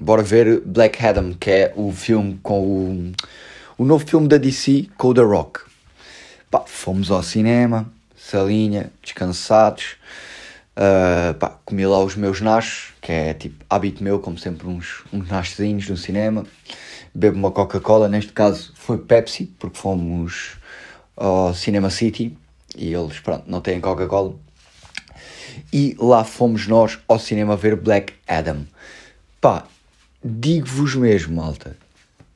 bora 0.00 0.22
ver 0.22 0.60
Black 0.60 1.04
Adam, 1.04 1.34
que 1.34 1.50
é 1.50 1.72
o 1.76 1.92
filme 1.92 2.40
com 2.42 2.62
o, 2.62 3.12
o 3.76 3.84
novo 3.84 4.06
filme 4.06 4.26
da 4.26 4.38
DC 4.38 4.88
com 4.96 5.08
o 5.08 5.14
The 5.14 5.20
Rock. 5.20 5.60
Pá, 6.50 6.64
fomos 6.66 7.10
ao 7.10 7.22
cinema, 7.22 7.92
salinha, 8.16 8.90
descansados. 9.02 9.96
Uh, 10.76 11.32
pá, 11.34 11.58
comi 11.64 11.86
lá 11.86 11.98
os 12.04 12.16
meus 12.16 12.42
nachos, 12.42 12.92
que 13.00 13.10
é 13.10 13.32
tipo 13.32 13.64
hábito 13.70 14.04
meu, 14.04 14.18
como 14.18 14.38
sempre, 14.38 14.66
uns, 14.66 15.04
uns 15.12 15.28
nachozinhos 15.28 15.88
no 15.88 15.96
cinema. 15.96 16.44
Bebo 17.14 17.38
uma 17.38 17.50
Coca-Cola, 17.50 18.08
neste 18.08 18.32
caso 18.32 18.72
foi 18.74 18.98
Pepsi, 18.98 19.46
porque 19.58 19.78
fomos 19.78 20.56
ao 21.16 21.54
Cinema 21.54 21.88
City 21.88 22.36
e 22.76 22.92
eles, 22.92 23.18
pronto, 23.20 23.44
não 23.46 23.62
têm 23.62 23.80
Coca-Cola. 23.80 24.34
E 25.72 25.96
lá 25.98 26.24
fomos 26.24 26.66
nós 26.66 26.98
ao 27.08 27.18
cinema 27.18 27.56
ver 27.56 27.74
Black 27.76 28.12
Adam. 28.28 28.66
Pá, 29.40 29.64
digo-vos 30.22 30.94
mesmo, 30.94 31.36
malta, 31.36 31.74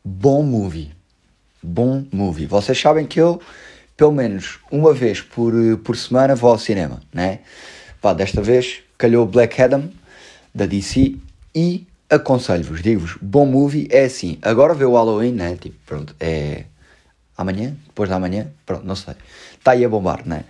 bom 0.03 0.43
movie. 0.43 0.93
Bom 1.63 2.07
movie. 2.11 2.47
Vocês 2.47 2.81
sabem 2.81 3.07
que 3.07 3.21
eu 3.21 3.39
pelo 4.01 4.13
menos 4.13 4.59
uma 4.71 4.95
vez 4.95 5.21
por, 5.21 5.53
por 5.85 5.95
semana 5.95 6.35
vou 6.35 6.51
ao 6.51 6.59
cinema, 6.59 7.03
né? 7.13 7.41
Pá, 8.01 8.15
desta 8.15 8.41
vez 8.41 8.81
calhou 8.97 9.27
Black 9.27 9.61
Adam 9.61 9.91
da 10.55 10.67
DC 10.67 11.17
e 11.55 11.87
aconselho-vos, 12.09 12.83
digo-vos, 12.83 13.17
bom 13.21 13.47
movie 13.47 13.89
é 13.91 14.05
assim. 14.05 14.39
Agora 14.43 14.75
vê 14.75 14.85
o 14.85 14.95
Halloween, 14.95 15.33
né? 15.33 15.57
Tipo, 15.61 15.77
pronto, 15.87 16.17
é 16.19 16.65
amanhã, 17.37 17.75
depois 17.87 18.09
da 18.09 18.19
manhã, 18.19 18.49
pronto, 18.67 18.87
não 18.87 18.97
sei. 18.97 19.15
Está 19.57 19.73
aí 19.73 19.85
a 19.85 19.89
bombar, 19.89 20.23
né? 20.27 20.45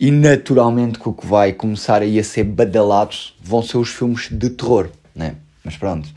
E 0.00 0.10
naturalmente 0.10 0.98
que 0.98 1.08
o 1.08 1.12
que 1.12 1.26
vai 1.26 1.52
começar 1.52 2.02
aí 2.02 2.18
a 2.18 2.24
ser 2.24 2.44
badalados 2.44 3.36
vão 3.40 3.62
ser 3.62 3.76
os 3.76 3.90
filmes 3.90 4.28
de 4.30 4.50
terror, 4.50 4.88
né? 5.14 5.36
Mas 5.62 5.76
pronto. 5.76 6.08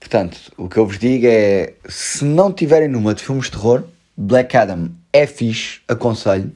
Portanto, 0.00 0.38
o 0.56 0.68
que 0.68 0.78
eu 0.78 0.86
vos 0.86 0.98
digo 0.98 1.26
é, 1.26 1.74
se 1.88 2.24
não 2.24 2.52
tiverem 2.52 2.88
numa 2.88 3.14
de 3.14 3.22
filmes 3.22 3.46
de 3.46 3.52
terror, 3.52 3.84
Black 4.16 4.56
Adam 4.56 4.90
é 5.12 5.26
fixe, 5.26 5.80
aconselho. 5.86 6.50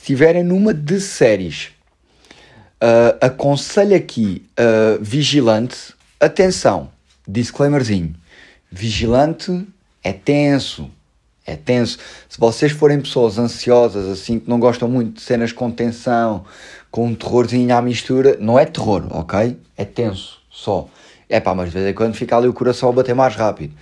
Se 0.00 0.06
tiverem 0.06 0.42
numa 0.42 0.72
de 0.72 0.98
séries, 0.98 1.72
uh, 2.82 3.18
aconselho 3.20 3.94
aqui 3.94 4.46
uh, 4.58 4.98
Vigilante. 4.98 5.94
Atenção, 6.18 6.88
disclaimerzinho: 7.28 8.14
Vigilante 8.72 9.66
é 10.02 10.14
tenso. 10.14 10.90
É 11.46 11.54
tenso. 11.54 11.98
Se 12.30 12.40
vocês 12.40 12.72
forem 12.72 12.98
pessoas 12.98 13.38
ansiosas, 13.38 14.08
assim, 14.08 14.38
que 14.38 14.48
não 14.48 14.58
gostam 14.58 14.88
muito 14.88 15.16
de 15.16 15.20
cenas 15.20 15.52
com 15.52 15.70
tensão, 15.70 16.46
com 16.90 17.08
um 17.08 17.14
terrorzinho 17.14 17.76
à 17.76 17.82
mistura, 17.82 18.38
não 18.40 18.58
é 18.58 18.64
terror, 18.64 19.06
ok? 19.10 19.58
É 19.76 19.84
tenso 19.84 20.40
só. 20.50 20.88
É 21.28 21.40
pá, 21.40 21.54
mas 21.54 21.68
de 21.68 21.74
vez 21.74 21.90
em 21.90 21.94
quando 21.94 22.14
fica 22.14 22.38
ali 22.38 22.48
o 22.48 22.54
coração 22.54 22.88
a 22.88 22.92
bater 22.92 23.14
mais 23.14 23.36
rápido. 23.36 23.74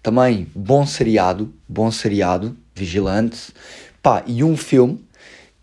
Também 0.00 0.46
bom 0.54 0.86
seriado, 0.86 1.52
bom 1.68 1.90
seriado, 1.90 2.56
vigilante. 2.76 3.52
Pá, 4.00 4.22
e 4.24 4.44
um 4.44 4.56
filme 4.56 5.03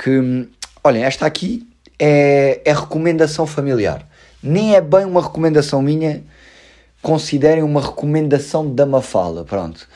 que, 0.01 0.47
olhem, 0.83 1.03
esta 1.03 1.25
aqui 1.25 1.67
é, 1.99 2.61
é 2.65 2.73
recomendação 2.73 3.45
familiar. 3.45 4.07
Nem 4.41 4.75
é 4.75 4.81
bem 4.81 5.05
uma 5.05 5.21
recomendação 5.21 5.81
minha, 5.81 6.23
considerem 7.01 7.61
uma 7.61 7.81
recomendação 7.81 8.73
da 8.73 8.85
Mafala, 8.85 9.43
pronto. 9.43 9.87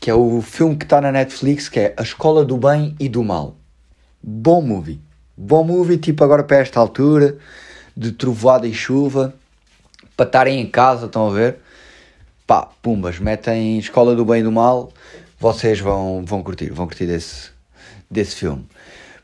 Que 0.00 0.10
é 0.10 0.14
o 0.14 0.42
filme 0.42 0.74
que 0.74 0.84
está 0.84 1.00
na 1.00 1.12
Netflix, 1.12 1.68
que 1.68 1.78
é 1.78 1.94
A 1.96 2.02
Escola 2.02 2.44
do 2.44 2.56
Bem 2.56 2.96
e 2.98 3.08
do 3.08 3.22
Mal. 3.22 3.54
Bom 4.20 4.60
movie. 4.60 5.00
Bom 5.36 5.62
movie, 5.62 5.96
tipo 5.96 6.24
agora 6.24 6.42
para 6.42 6.56
esta 6.56 6.80
altura, 6.80 7.38
de 7.96 8.10
trovoada 8.10 8.66
e 8.66 8.74
chuva, 8.74 9.32
para 10.16 10.26
estarem 10.26 10.60
em 10.60 10.66
casa, 10.66 11.06
estão 11.06 11.28
a 11.28 11.30
ver? 11.30 11.58
pá, 12.52 12.68
pumbas, 12.82 13.18
metem 13.18 13.78
Escola 13.78 14.14
do 14.14 14.24
Bem 14.24 14.40
e 14.40 14.42
do 14.42 14.52
Mal, 14.52 14.92
vocês 15.38 15.80
vão, 15.80 16.22
vão 16.24 16.42
curtir, 16.42 16.70
vão 16.70 16.86
curtir 16.86 17.06
desse, 17.06 17.50
desse 18.10 18.36
filme. 18.36 18.66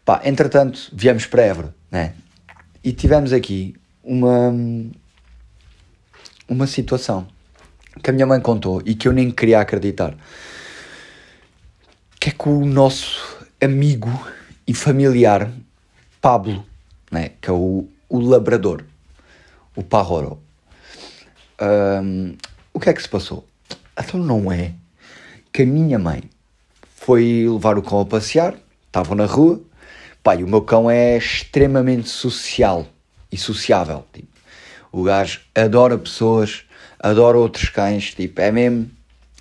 Pá, 0.08 0.22
entretanto, 0.24 0.88
viemos 0.90 1.26
para 1.26 1.42
Évora, 1.42 1.74
né? 1.90 2.14
E 2.82 2.94
tivemos 2.94 3.30
aqui 3.30 3.76
uma, 4.02 4.54
uma 6.48 6.66
situação 6.66 7.28
que 8.02 8.08
a 8.08 8.12
minha 8.14 8.26
mãe 8.26 8.40
contou 8.40 8.80
e 8.86 8.94
que 8.94 9.06
eu 9.06 9.12
nem 9.12 9.30
queria 9.30 9.60
acreditar. 9.60 10.16
Que 12.18 12.30
é 12.30 12.32
que 12.32 12.48
o 12.48 12.64
nosso 12.64 13.36
amigo 13.62 14.08
e 14.66 14.72
familiar 14.72 15.52
Pablo, 16.22 16.64
né? 17.12 17.32
que 17.38 17.50
é 17.50 17.52
o, 17.52 17.86
o 18.08 18.18
labrador, 18.18 18.86
o 19.76 19.82
Pajoro, 19.82 20.40
um, 22.02 22.34
o 22.72 22.80
que 22.80 22.88
é 22.88 22.94
que 22.94 23.02
se 23.02 23.08
passou? 23.10 23.46
Então 23.94 24.18
não 24.18 24.50
é 24.50 24.72
que 25.52 25.64
a 25.64 25.66
minha 25.66 25.98
mãe 25.98 26.22
foi 26.96 27.46
levar 27.46 27.76
o 27.76 27.82
cão 27.82 28.00
a 28.00 28.06
passear, 28.06 28.54
estavam 28.86 29.14
na 29.14 29.26
rua, 29.26 29.67
pai, 30.28 30.42
o 30.42 30.46
meu 30.46 30.60
cão 30.60 30.90
é 30.90 31.16
extremamente 31.16 32.10
social 32.10 32.86
e 33.32 33.38
sociável, 33.38 34.04
tipo, 34.12 34.28
o 34.92 35.02
gajo 35.02 35.40
adora 35.54 35.96
pessoas, 35.96 36.64
adora 36.98 37.38
outros 37.38 37.70
cães, 37.70 38.12
tipo, 38.12 38.38
é 38.38 38.52
mesmo 38.52 38.90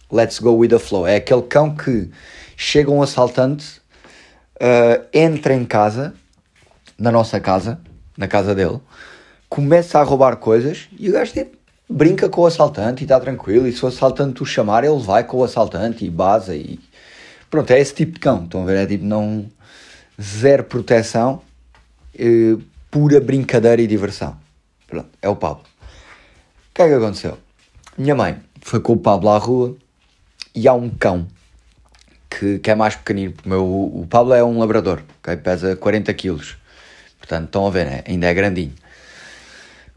let's 0.09 0.39
go 0.39 0.51
with 0.51 0.69
the 0.69 0.79
flow, 0.79 1.05
é 1.05 1.17
aquele 1.17 1.41
cão 1.41 1.75
que 1.75 2.09
chega 2.55 2.89
um 2.89 3.01
assaltante 3.01 3.81
uh, 4.61 5.05
entra 5.13 5.53
em 5.53 5.65
casa, 5.65 6.13
na 6.97 7.11
nossa 7.11 7.37
casa, 7.37 7.81
na 8.17 8.29
casa 8.29 8.55
dele, 8.55 8.79
começa 9.49 9.99
a 9.99 10.03
roubar 10.03 10.37
coisas 10.37 10.87
e 10.97 11.09
o 11.09 11.11
gajo 11.11 11.33
tipo, 11.33 11.57
brinca 11.89 12.29
com 12.29 12.43
o 12.43 12.45
assaltante 12.45 13.03
e 13.03 13.05
está 13.05 13.19
tranquilo. 13.19 13.67
E 13.67 13.73
se 13.73 13.83
o 13.83 13.89
assaltante 13.89 14.41
o 14.41 14.45
chamar, 14.45 14.85
ele 14.85 14.99
vai 14.99 15.25
com 15.25 15.37
o 15.37 15.43
assaltante 15.43 16.05
e 16.05 16.09
baza 16.09 16.55
e. 16.55 16.79
Pronto, 17.49 17.71
é 17.71 17.79
esse 17.79 17.93
tipo 17.93 18.13
de 18.13 18.19
cão. 18.19 18.45
Estão 18.45 18.63
a 18.63 18.65
ver? 18.65 18.77
É 18.77 18.85
tipo, 18.85 19.03
não. 19.03 19.45
Zero 20.19 20.63
proteção, 20.63 21.41
uh, 22.15 22.61
pura 22.89 23.19
brincadeira 23.19 23.81
e 23.81 23.87
diversão. 23.87 24.37
Pronto, 24.87 25.09
é 25.21 25.29
o 25.29 25.35
Pablo. 25.35 25.63
O 25.63 26.73
que 26.73 26.81
é 26.81 26.87
que 26.87 26.93
aconteceu? 26.93 27.37
Minha 27.97 28.15
mãe 28.15 28.37
foi 28.61 28.79
com 28.79 28.93
o 28.93 28.97
Pablo 28.97 29.29
à 29.29 29.37
rua 29.37 29.75
e 30.53 30.67
há 30.67 30.73
um 30.73 30.89
cão 30.89 31.27
que, 32.29 32.59
que 32.59 32.71
é 32.71 32.75
mais 32.75 32.95
pequenino. 32.95 33.33
O, 33.45 33.49
meu, 33.49 33.65
o 33.65 34.07
Pablo 34.09 34.33
é 34.33 34.43
um 34.43 34.59
labrador, 34.59 35.01
okay? 35.19 35.37
pesa 35.37 35.75
40 35.75 36.13
quilos. 36.13 36.57
Portanto, 37.17 37.45
estão 37.45 37.67
a 37.67 37.69
ver, 37.69 37.85
né? 37.85 38.03
ainda 38.07 38.27
é 38.27 38.33
grandinho. 38.33 38.73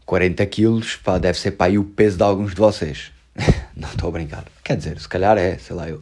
40 0.05 0.45
quilos, 0.47 0.95
pá, 0.97 1.17
deve 1.17 1.39
ser 1.39 1.51
para 1.51 1.67
aí 1.67 1.77
o 1.77 1.83
peso 1.83 2.17
de 2.17 2.23
alguns 2.23 2.53
de 2.53 2.59
vocês. 2.59 3.11
não 3.75 3.89
estou 3.89 4.09
a 4.09 4.11
brincar. 4.11 4.45
Quer 4.63 4.77
dizer, 4.77 4.99
se 4.99 5.07
calhar 5.07 5.37
é, 5.37 5.57
sei 5.57 5.75
lá 5.75 5.87
eu. 5.87 6.01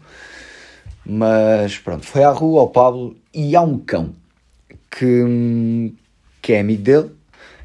Mas 1.11 1.75
pronto, 1.79 2.05
foi 2.05 2.23
à 2.23 2.29
rua 2.29 2.61
ao 2.61 2.69
Pablo 2.69 3.17
e 3.33 3.55
há 3.55 3.61
um 3.61 3.79
cão 3.79 4.13
que, 4.91 5.91
que 6.39 6.53
é 6.53 6.59
amigo 6.59 6.83
dele, 6.83 7.09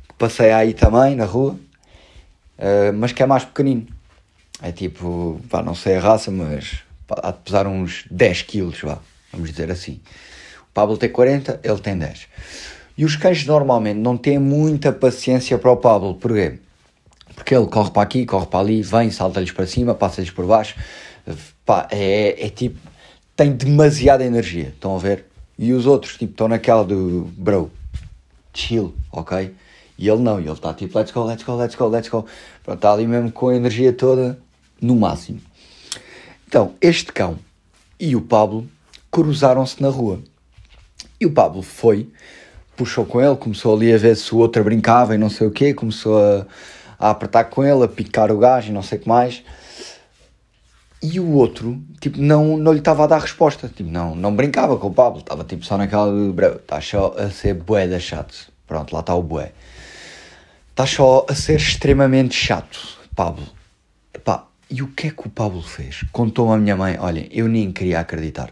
que 0.09 0.15
passei 0.17 0.51
aí 0.51 0.73
também 0.73 1.15
na 1.15 1.27
rua, 1.27 1.53
uh, 1.53 2.93
mas 2.95 3.13
que 3.13 3.23
é 3.23 3.27
mais 3.27 3.45
pequenino. 3.45 3.87
É 4.63 4.73
tipo, 4.73 5.39
pá, 5.51 5.63
não 5.63 5.75
sei 5.75 5.97
a 5.97 6.01
raça, 6.01 6.31
mas 6.31 6.85
há 7.23 7.33
de 7.33 7.39
pesar 7.41 7.67
uns 7.67 8.07
10 8.11 8.43
quilos, 8.43 8.81
vá, 8.81 8.99
vamos 9.31 9.51
dizer 9.51 9.71
assim. 9.71 10.01
O 10.63 10.73
Pablo 10.73 10.97
tem 10.97 11.11
40, 11.11 11.61
ele 11.63 11.79
tem 11.81 11.99
10. 11.99 12.27
E 12.97 13.05
os 13.05 13.15
cães 13.15 13.45
normalmente 13.45 13.99
não 13.99 14.17
têm 14.17 14.39
muita 14.39 14.91
paciência 14.91 15.59
para 15.59 15.71
o 15.71 15.77
Pablo, 15.77 16.15
porquê? 16.15 16.61
Porque 17.35 17.55
ele 17.55 17.67
corre 17.67 17.91
para 17.91 18.01
aqui, 18.01 18.25
corre 18.25 18.47
para 18.47 18.61
ali, 18.61 18.81
vem, 18.81 19.11
salta-lhes 19.11 19.53
para 19.53 19.67
cima, 19.67 19.95
passa-lhes 19.95 20.31
por 20.31 20.47
baixo. 20.47 20.77
Pá, 21.67 21.87
é, 21.91 22.47
é 22.47 22.49
tipo, 22.49 22.79
tem 23.37 23.53
demasiada 23.53 24.25
energia, 24.25 24.69
estão 24.69 24.95
a 24.97 24.99
ver? 24.99 25.27
E 25.59 25.73
os 25.73 25.87
outros, 25.87 26.17
tipo, 26.17 26.33
estão 26.33 26.49
naquela 26.49 26.85
do 26.85 27.31
bro, 27.37 27.71
chill, 28.53 28.95
ok? 29.13 29.55
E 29.97 30.09
ele 30.09 30.23
não, 30.23 30.39
ele 30.41 30.51
está 30.51 30.75
tipo, 30.75 30.99
let's 30.99 31.13
go, 31.13 31.25
let's 31.25 31.45
go, 31.45 31.55
let's 31.57 31.75
go, 31.77 31.87
let's 31.87 32.09
go. 32.09 32.27
Pronto, 32.65 32.79
está 32.79 32.93
ali 32.93 33.07
mesmo 33.07 33.31
com 33.31 33.49
a 33.49 33.57
energia 33.57 33.93
toda 33.93 34.39
no 34.81 34.97
máximo. 34.97 35.41
Então, 36.47 36.75
este 36.81 37.13
cão 37.13 37.39
e 37.99 38.17
o 38.17 38.21
Pablo 38.21 38.69
cruzaram-se 39.11 39.81
na 39.81 39.89
rua. 39.89 40.21
E 41.21 41.27
o 41.27 41.31
Pablo 41.31 41.63
foi, 41.63 42.09
puxou 42.77 43.05
com 43.05 43.21
ele, 43.21 43.37
começou 43.37 43.75
ali 43.75 43.93
a 43.93 43.99
ver 43.99 44.17
se 44.17 44.35
o 44.35 44.39
outro 44.39 44.63
brincava 44.65 45.15
e 45.15 45.19
não 45.19 45.31
sei 45.31 45.47
o 45.47 45.51
quê, 45.51 45.73
começou 45.73 46.19
a, 46.19 46.47
a 46.99 47.11
apertar 47.11 47.45
com 47.45 47.65
ele, 47.65 47.85
a 47.85 47.89
picar 47.89 48.33
o 48.33 48.39
gajo 48.39 48.71
e 48.71 48.73
não 48.73 48.83
sei 48.83 48.99
o 48.99 49.01
que 49.01 49.09
mais. 49.09 49.43
E 51.07 51.21
o 51.21 51.33
outro, 51.33 51.83
tipo, 52.01 52.19
não, 52.19 52.57
não 52.57 52.73
lhe 52.73 52.79
estava 52.79 53.05
a 53.05 53.07
dar 53.07 53.19
resposta. 53.19 53.69
Tipo, 53.69 53.91
não, 53.91 54.15
não 54.15 54.35
brincava 54.35 54.79
com 54.79 54.87
o 54.87 54.95
Pablo. 54.95 55.21
Estava, 55.21 55.45
tipo, 55.45 55.63
só 55.63 55.77
naquela... 55.77 56.11
Está 56.57 56.81
só 56.81 57.15
a 57.19 57.29
ser 57.29 57.53
bué 57.53 57.87
da 57.87 58.01
chato. 58.01 58.51
Pronto, 58.67 58.95
lá 58.95 59.01
está 59.01 59.15
o 59.15 59.23
bué. 59.23 59.53
Está 60.71 60.87
só 60.87 61.27
a 61.29 61.35
ser 61.35 61.57
extremamente 61.57 62.35
chato, 62.35 62.81
Pablo. 63.15 63.45
Pá, 64.25 64.47
e 64.71 64.81
o 64.81 64.89
que 64.89 65.09
é 65.09 65.11
que 65.11 65.27
o 65.27 65.31
Pablo 65.31 65.61
fez? 65.61 66.07
Contou 66.11 66.51
a 66.51 66.57
minha 66.57 66.75
mãe, 66.75 66.97
olha, 66.99 67.29
eu 67.31 67.49
nem 67.49 67.71
queria 67.71 68.01
acreditar. 68.01 68.51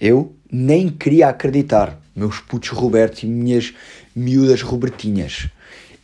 Eu 0.00 0.36
nem 0.52 0.88
queria 0.88 1.26
acreditar. 1.26 1.98
Meus 2.14 2.38
putos 2.38 2.68
Roberto 2.68 3.24
e 3.24 3.26
minhas 3.26 3.74
miúdas 4.14 4.62
Robertinhas. 4.62 5.48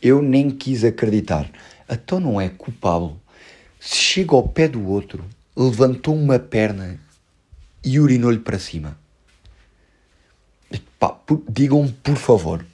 Eu 0.01 0.21
nem 0.21 0.49
quis 0.49 0.83
acreditar. 0.83 1.49
Então 1.89 2.19
não 2.19 2.41
é 2.41 2.49
que 2.49 2.69
o 2.69 2.73
Pablo 2.73 3.17
se 3.79 3.95
chega 3.95 4.35
ao 4.35 4.47
pé 4.47 4.67
do 4.67 4.85
outro, 4.89 5.23
levantou 5.55 6.15
uma 6.15 6.37
perna 6.37 6.99
e 7.83 7.99
urinou-lhe 7.99 8.39
para 8.39 8.59
cima. 8.59 8.97
Pá, 10.99 11.17
digam-me, 11.49 11.91
por 11.91 12.15
favor, 12.15 12.65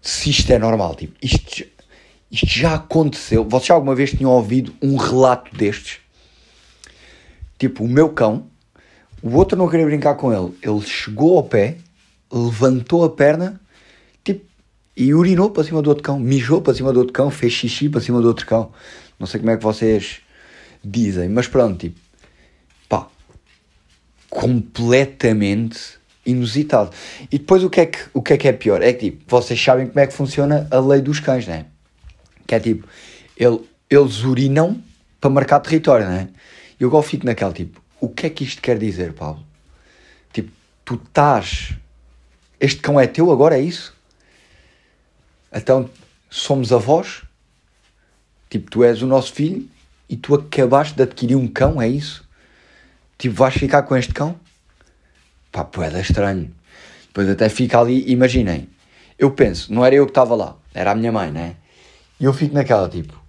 se 0.00 0.30
isto 0.30 0.52
é 0.52 0.58
normal. 0.58 0.94
Tipo, 0.94 1.14
isto, 1.22 1.64
isto 2.30 2.46
já 2.46 2.74
aconteceu. 2.74 3.44
Vocês 3.44 3.70
alguma 3.70 3.94
vez 3.94 4.10
tinham 4.10 4.30
ouvido 4.30 4.74
um 4.82 4.96
relato 4.96 5.54
destes? 5.56 5.98
Tipo, 7.58 7.84
o 7.84 7.88
meu 7.88 8.10
cão, 8.10 8.46
o 9.22 9.34
outro 9.36 9.56
não 9.56 9.68
queria 9.68 9.86
brincar 9.86 10.14
com 10.16 10.32
ele. 10.32 10.54
Ele 10.62 10.82
chegou 10.82 11.36
ao 11.36 11.44
pé, 11.44 11.78
levantou 12.30 13.04
a 13.04 13.10
perna, 13.10 13.60
tipo, 14.22 14.44
e 14.96 15.14
urinou 15.14 15.50
para 15.50 15.64
cima 15.64 15.80
do 15.80 15.88
outro 15.88 16.04
cão, 16.04 16.18
mijou 16.18 16.60
para 16.60 16.74
cima 16.74 16.92
do 16.92 16.98
outro 16.98 17.12
cão, 17.12 17.30
fez 17.30 17.52
xixi 17.52 17.88
para 17.88 18.00
cima 18.00 18.20
do 18.20 18.28
outro 18.28 18.46
cão. 18.46 18.72
Não 19.18 19.26
sei 19.26 19.40
como 19.40 19.50
é 19.50 19.56
que 19.56 19.62
vocês 19.62 20.20
dizem, 20.84 21.28
mas 21.28 21.48
pronto, 21.48 21.78
tipo, 21.78 22.03
completamente 24.34 25.78
inusitado. 26.26 26.90
E 27.30 27.38
depois 27.38 27.62
o 27.62 27.70
que 27.70 27.80
é 27.80 27.86
que, 27.86 27.98
o 28.12 28.20
que, 28.20 28.32
é, 28.32 28.36
que 28.36 28.48
é 28.48 28.52
pior? 28.52 28.82
É 28.82 28.92
que, 28.92 29.10
tipo, 29.10 29.24
vocês 29.28 29.62
sabem 29.62 29.86
como 29.86 30.00
é 30.00 30.06
que 30.06 30.12
funciona 30.12 30.66
a 30.70 30.80
lei 30.80 31.00
dos 31.00 31.20
cães, 31.20 31.46
não 31.46 31.54
é? 31.54 31.66
Que 32.46 32.56
é 32.56 32.60
tipo, 32.60 32.86
ele, 33.36 33.60
eles 33.88 34.24
urinam 34.24 34.82
para 35.20 35.30
marcar 35.30 35.60
território, 35.60 36.06
não 36.06 36.14
é? 36.14 36.28
E 36.78 36.82
eu 36.82 36.88
agora 36.88 37.04
fico 37.04 37.24
naquela 37.24 37.52
tipo, 37.52 37.80
o 38.00 38.08
que 38.08 38.26
é 38.26 38.30
que 38.30 38.42
isto 38.42 38.60
quer 38.60 38.76
dizer, 38.76 39.12
Paulo? 39.12 39.42
Tipo, 40.32 40.50
tu 40.84 40.94
estás. 40.94 41.74
Este 42.58 42.80
cão 42.80 42.98
é 42.98 43.06
teu 43.06 43.30
agora, 43.30 43.56
é 43.56 43.60
isso? 43.60 43.94
Então 45.52 45.88
somos 46.28 46.72
avós? 46.72 47.22
Tipo, 48.50 48.70
tu 48.70 48.84
és 48.84 49.00
o 49.00 49.06
nosso 49.06 49.32
filho 49.32 49.68
e 50.08 50.16
tu 50.16 50.34
acabaste 50.34 50.94
de 50.96 51.02
adquirir 51.04 51.36
um 51.36 51.46
cão, 51.46 51.80
é 51.80 51.88
isso? 51.88 52.23
Tipo, 53.18 53.34
vais 53.36 53.54
ficar 53.54 53.82
com 53.82 53.96
este 53.96 54.12
cão? 54.12 54.38
Pá, 55.52 55.64
poeda 55.64 56.00
estranho. 56.00 56.52
Depois 57.06 57.28
até 57.28 57.48
fica 57.48 57.78
ali, 57.78 58.10
imaginem, 58.10 58.68
eu 59.18 59.30
penso, 59.30 59.72
não 59.72 59.84
era 59.84 59.94
eu 59.94 60.04
que 60.04 60.10
estava 60.10 60.34
lá, 60.34 60.56
era 60.74 60.90
a 60.90 60.94
minha 60.94 61.12
mãe, 61.12 61.30
né? 61.30 61.56
E 62.18 62.24
eu 62.24 62.32
fico 62.32 62.54
naquela 62.54 62.88
tipo, 62.88 63.22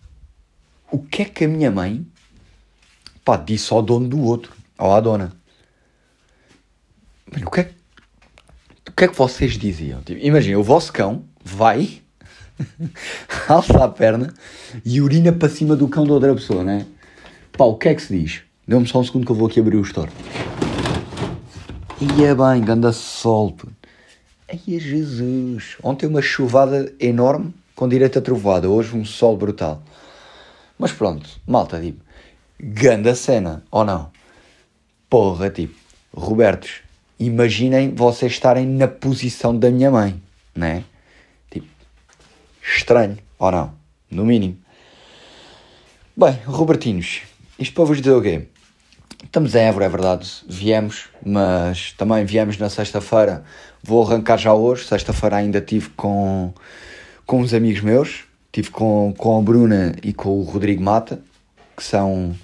o 0.91 0.99
que 0.99 1.21
é 1.21 1.25
que 1.25 1.45
a 1.45 1.47
minha 1.47 1.69
mãe 1.69 2.05
pá, 3.23 3.37
disse 3.37 3.73
ao 3.73 3.81
dono 3.81 4.07
do 4.07 4.21
outro, 4.21 4.53
ou 4.77 4.93
à 4.93 4.99
dona? 4.99 5.33
o 7.43 7.51
que 7.51 7.59
é, 7.61 7.71
o 8.87 8.91
que 8.91 9.03
é 9.03 9.07
que 9.07 9.15
vocês 9.15 9.57
diziam? 9.57 10.01
Tipo, 10.01 10.23
Imagina, 10.23 10.59
o 10.59 10.63
vosso 10.63 10.93
cão 10.93 11.25
vai, 11.43 12.01
alça 13.49 13.83
a 13.83 13.87
perna 13.87 14.33
e 14.85 15.01
urina 15.01 15.31
para 15.31 15.49
cima 15.49 15.75
do 15.75 15.87
cão 15.87 16.05
da 16.05 16.13
outra 16.13 16.33
pessoa, 16.33 16.63
né? 16.63 16.85
Pá, 17.51 17.65
o 17.65 17.77
que 17.77 17.89
é 17.89 17.95
que 17.95 18.01
se 18.01 18.17
diz? 18.19 18.44
Dê-me 18.67 18.87
só 18.87 18.99
um 18.99 19.03
segundo 19.03 19.25
que 19.25 19.31
eu 19.31 19.35
vou 19.35 19.47
aqui 19.47 19.59
abrir 19.59 19.77
o 19.77 19.81
store. 19.81 20.09
Ia 22.17 22.35
bem, 22.35 22.63
ganda 22.63 22.91
sol, 22.91 23.55
Ai, 24.49 24.59
Jesus. 24.79 25.77
Ontem 25.83 26.07
uma 26.07 26.21
chuvada 26.21 26.91
enorme 26.99 27.53
com 27.75 27.87
direito 27.87 28.17
a 28.17 28.21
trovoada. 28.21 28.67
Hoje 28.67 28.95
um 28.95 29.05
sol 29.05 29.37
brutal. 29.37 29.83
Mas 30.79 30.91
pronto, 30.91 31.29
malta, 31.47 31.79
tipo, 31.79 32.01
ganda 32.59 33.13
cena, 33.13 33.63
ou 33.69 33.85
não? 33.85 34.11
Porra, 35.09 35.49
tipo, 35.49 35.75
Robertos, 36.11 36.81
imaginem 37.19 37.93
vocês 37.93 38.31
estarem 38.31 38.65
na 38.65 38.87
posição 38.87 39.57
da 39.57 39.69
minha 39.69 39.91
mãe, 39.91 40.19
né? 40.55 40.83
Tipo, 41.51 41.67
estranho, 42.61 43.17
ou 43.37 43.51
não? 43.51 43.73
No 44.09 44.25
mínimo. 44.25 44.57
Bem, 46.17 46.39
Robertinhos, 46.45 47.21
isto 47.59 47.73
para 47.73 47.85
vos 47.85 47.99
dizer 47.99 48.13
o 48.13 48.21
quê? 48.21 48.47
Estamos 49.25 49.53
em 49.53 49.59
Évora, 49.59 49.85
é 49.85 49.89
verdade, 49.89 50.31
viemos, 50.47 51.09
mas 51.25 51.91
também 51.93 52.23
viemos 52.23 52.57
na 52.57 52.69
sexta-feira. 52.69 53.43
Vou 53.83 54.05
arrancar 54.05 54.37
já 54.37 54.53
hoje, 54.53 54.85
sexta-feira 54.85 55.35
ainda 55.35 55.59
tive 55.59 55.89
com 55.89 56.53
com 57.25 57.41
uns 57.41 57.53
amigos 57.53 57.81
meus, 57.81 58.23
tive 58.51 58.69
com, 58.69 59.13
com 59.17 59.39
a 59.39 59.41
Bruna 59.41 59.95
e 60.03 60.13
com 60.13 60.39
o 60.39 60.43
Rodrigo 60.43 60.83
Mata, 60.83 61.19
que 61.75 61.83
são 61.83 62.35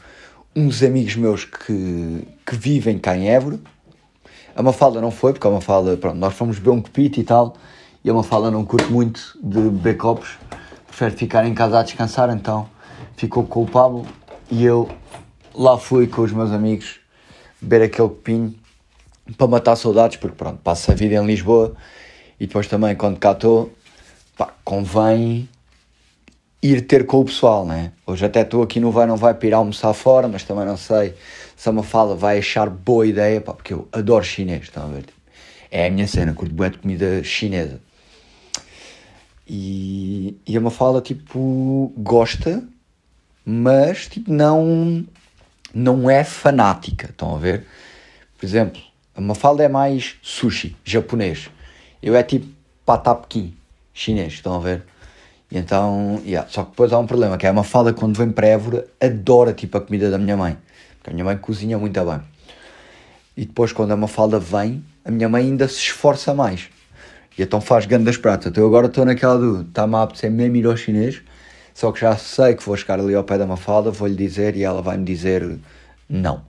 uns 0.55 0.81
amigos 0.81 1.15
meus 1.15 1.45
que, 1.45 2.27
que 2.45 2.55
vivem 2.55 2.97
cá 2.97 3.15
em 3.15 3.29
Évora. 3.29 3.59
A 4.55 4.63
Mafalda 4.63 4.99
não 4.99 5.11
foi, 5.11 5.33
porque 5.33 5.47
a 5.47 5.51
Mafalda, 5.51 5.95
pronto, 5.97 6.17
nós 6.17 6.33
fomos 6.33 6.57
beber 6.57 6.71
um 6.71 6.81
copito 6.81 7.19
e 7.19 7.23
tal, 7.23 7.55
e 8.03 8.09
a 8.09 8.13
Mafalda 8.13 8.49
não 8.49 8.65
curte 8.65 8.91
muito 8.91 9.37
de 9.41 9.61
beber 9.61 9.97
copos, 9.97 10.37
prefere 10.87 11.15
ficar 11.15 11.45
em 11.45 11.53
casa 11.53 11.79
a 11.79 11.83
descansar, 11.83 12.29
então 12.31 12.67
ficou 13.15 13.45
com 13.45 13.63
o 13.63 13.67
Pablo 13.67 14.05
e 14.49 14.65
eu 14.65 14.89
lá 15.53 15.77
fui 15.77 16.07
com 16.07 16.21
os 16.21 16.31
meus 16.31 16.51
amigos 16.51 16.99
beber 17.61 17.85
aquele 17.85 18.09
copinho 18.09 18.55
para 19.37 19.47
matar 19.47 19.75
saudades, 19.75 20.17
porque 20.17 20.35
pronto, 20.35 20.59
passo 20.63 20.91
a 20.91 20.95
vida 20.95 21.15
em 21.15 21.25
Lisboa 21.25 21.75
e 22.39 22.47
depois 22.47 22.67
também 22.67 22.95
quando 22.95 23.19
cá 23.19 23.31
estou 23.31 23.71
pá, 24.37 24.53
convém 24.63 25.47
ir 26.61 26.81
ter 26.81 27.05
com 27.05 27.19
o 27.19 27.25
pessoal, 27.25 27.65
né? 27.65 27.91
Hoje 28.05 28.25
até 28.25 28.41
estou 28.41 28.61
aqui 28.61 28.79
no 28.79 28.91
vai, 28.91 29.07
não 29.07 29.17
vai 29.17 29.33
para 29.33 29.47
ir 29.47 29.53
almoçar 29.53 29.93
fora, 29.93 30.27
mas 30.27 30.43
também 30.43 30.65
não 30.65 30.77
sei 30.77 31.15
se 31.55 31.69
a 31.69 31.71
Mafala 31.71 32.15
vai 32.15 32.39
achar 32.39 32.69
boa 32.69 33.05
ideia, 33.05 33.41
pá, 33.41 33.53
porque 33.53 33.73
eu 33.73 33.87
adoro 33.91 34.23
chinês, 34.23 34.63
estão 34.63 34.83
a 34.83 34.87
ver? 34.87 35.05
É 35.69 35.87
a 35.87 35.89
minha 35.91 36.07
cena, 36.07 36.33
curto 36.33 36.53
bué 36.53 36.69
de 36.69 36.77
comida 36.79 37.23
chinesa. 37.23 37.79
E, 39.47 40.37
e 40.45 40.55
a 40.55 40.61
Mafalda, 40.61 41.01
tipo, 41.01 41.91
gosta, 41.97 42.63
mas, 43.45 44.07
tipo, 44.07 44.31
não, 44.31 45.05
não 45.73 46.09
é 46.09 46.23
fanática, 46.23 47.09
estão 47.09 47.35
a 47.35 47.37
ver? 47.37 47.65
Por 48.37 48.45
exemplo, 48.45 48.81
a 49.15 49.21
Mafalda 49.21 49.63
é 49.63 49.67
mais 49.67 50.15
sushi, 50.21 50.75
japonês. 50.83 51.49
Eu 52.01 52.15
é 52.15 52.23
tipo 52.23 52.47
patapquim, 52.85 53.55
chinês, 53.93 54.33
estão 54.33 54.55
a 54.55 54.59
ver? 54.59 54.83
E 55.51 55.57
então, 55.57 56.21
yeah. 56.25 56.49
só 56.49 56.63
que 56.63 56.71
depois 56.71 56.93
há 56.93 56.97
um 56.97 57.05
problema, 57.05 57.37
que 57.37 57.45
é 57.45 57.49
a 57.49 57.53
Mafalda 57.53 57.93
quando 57.93 58.17
vem 58.17 58.31
para 58.31 58.47
Évora, 58.47 58.87
adora 58.99 59.53
tipo 59.53 59.77
a 59.77 59.81
comida 59.81 60.09
da 60.09 60.17
minha 60.17 60.37
mãe. 60.37 60.57
Porque 60.97 61.09
a 61.09 61.13
minha 61.13 61.25
mãe 61.25 61.37
cozinha 61.37 61.77
muito 61.77 62.03
bem. 62.03 62.21
E 63.35 63.45
depois 63.45 63.73
quando 63.73 63.91
a 63.91 63.97
Mafalda 63.97 64.39
vem, 64.39 64.83
a 65.03 65.11
minha 65.11 65.27
mãe 65.27 65.43
ainda 65.43 65.67
se 65.67 65.77
esforça 65.77 66.33
mais. 66.33 66.69
E 67.37 67.43
então 67.43 67.59
faz 67.59 67.85
grandes 67.85 68.17
pratos. 68.17 68.47
Então 68.47 68.65
agora 68.65 68.87
estou 68.87 69.03
naquela 69.03 69.37
do, 69.37 69.61
está-me 69.61 69.95
a 69.95 70.03
apetecer 70.03 70.31
mesmo 70.31 70.55
ir 70.55 70.65
ao 70.65 70.77
chinês, 70.77 71.21
só 71.73 71.91
que 71.91 72.01
já 72.01 72.15
sei 72.17 72.55
que 72.55 72.63
vou 72.63 72.75
chegar 72.75 72.99
ali 72.99 73.15
ao 73.15 73.23
pé 73.23 73.37
da 73.37 73.45
Mafalda, 73.45 73.91
vou-lhe 73.91 74.15
dizer 74.15 74.55
e 74.55 74.63
ela 74.63 74.81
vai-me 74.81 75.05
dizer 75.05 75.59
não. 76.09 76.43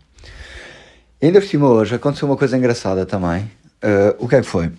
Ainda 1.23 1.41
por 1.41 1.47
cima 1.47 1.69
hoje 1.69 1.95
aconteceu 1.95 2.27
uma 2.27 2.37
coisa 2.37 2.57
engraçada 2.57 3.07
também. 3.07 3.51
Uh, 3.83 4.15
o 4.19 4.29
que 4.29 4.37
é 4.37 4.41
que 4.41 4.47
foi? 4.47 4.73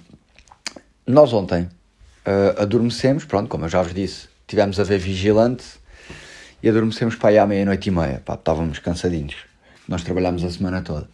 Nós 1.07 1.31
ontem 1.33 1.63
uh, 1.63 2.61
adormecemos, 2.61 3.25
pronto, 3.25 3.47
como 3.47 3.65
eu 3.65 3.69
já 3.69 3.81
vos 3.81 3.93
disse, 3.93 4.27
tivemos 4.47 4.79
a 4.79 4.83
ver 4.83 4.99
Vigilante 4.99 5.63
e 6.61 6.69
adormecemos 6.69 7.15
para 7.15 7.29
aí 7.29 7.37
à 7.37 7.47
meia-noite 7.47 7.89
e 7.89 7.91
meia. 7.91 8.21
Pá, 8.25 8.35
estávamos 8.35 8.79
cansadinhos. 8.79 9.35
Nós 9.87 10.03
trabalhámos 10.03 10.43
a 10.43 10.49
semana 10.49 10.81
toda. 10.81 11.09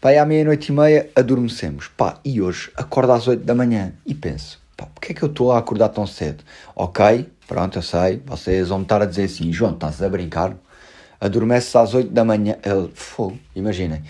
Pá, 0.00 0.10
aí 0.10 0.18
à 0.18 0.24
meia-noite 0.24 0.70
e 0.70 0.72
meia 0.72 1.10
adormecemos. 1.14 1.88
Pá, 1.88 2.18
e 2.24 2.40
hoje 2.40 2.70
acordo 2.76 3.12
às 3.12 3.26
oito 3.28 3.44
da 3.44 3.54
manhã 3.54 3.92
e 4.04 4.14
penso, 4.14 4.60
pá, 4.76 4.86
porquê 4.86 5.12
é 5.12 5.14
que 5.14 5.22
eu 5.22 5.28
estou 5.28 5.52
a 5.52 5.58
acordar 5.58 5.88
tão 5.88 6.06
cedo? 6.06 6.44
Ok, 6.74 7.28
pronto, 7.46 7.78
eu 7.78 7.82
sei, 7.82 8.22
vocês 8.26 8.68
vão 8.68 8.78
me 8.78 8.84
estar 8.84 9.02
a 9.02 9.06
dizer 9.06 9.24
assim, 9.24 9.52
João, 9.52 9.72
estás 9.72 10.02
a 10.02 10.08
brincar? 10.08 10.56
Adormeces 11.20 11.74
às 11.76 11.94
oito 11.94 12.10
da 12.10 12.24
manhã. 12.24 12.56
Fogo, 12.94 13.38
imaginem 13.54 14.02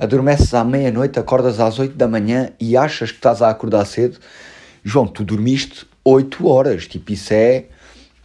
adormeces 0.00 0.54
à 0.54 0.64
meia-noite, 0.64 1.18
acordas 1.18 1.60
às 1.60 1.78
8 1.78 1.94
da 1.94 2.08
manhã 2.08 2.50
e 2.58 2.74
achas 2.74 3.10
que 3.10 3.18
estás 3.18 3.42
a 3.42 3.50
acordar 3.50 3.84
cedo. 3.84 4.18
João, 4.82 5.06
tu 5.06 5.22
dormiste 5.22 5.86
8 6.02 6.48
horas, 6.48 6.86
tipo, 6.86 7.12
isso 7.12 7.34
é 7.34 7.66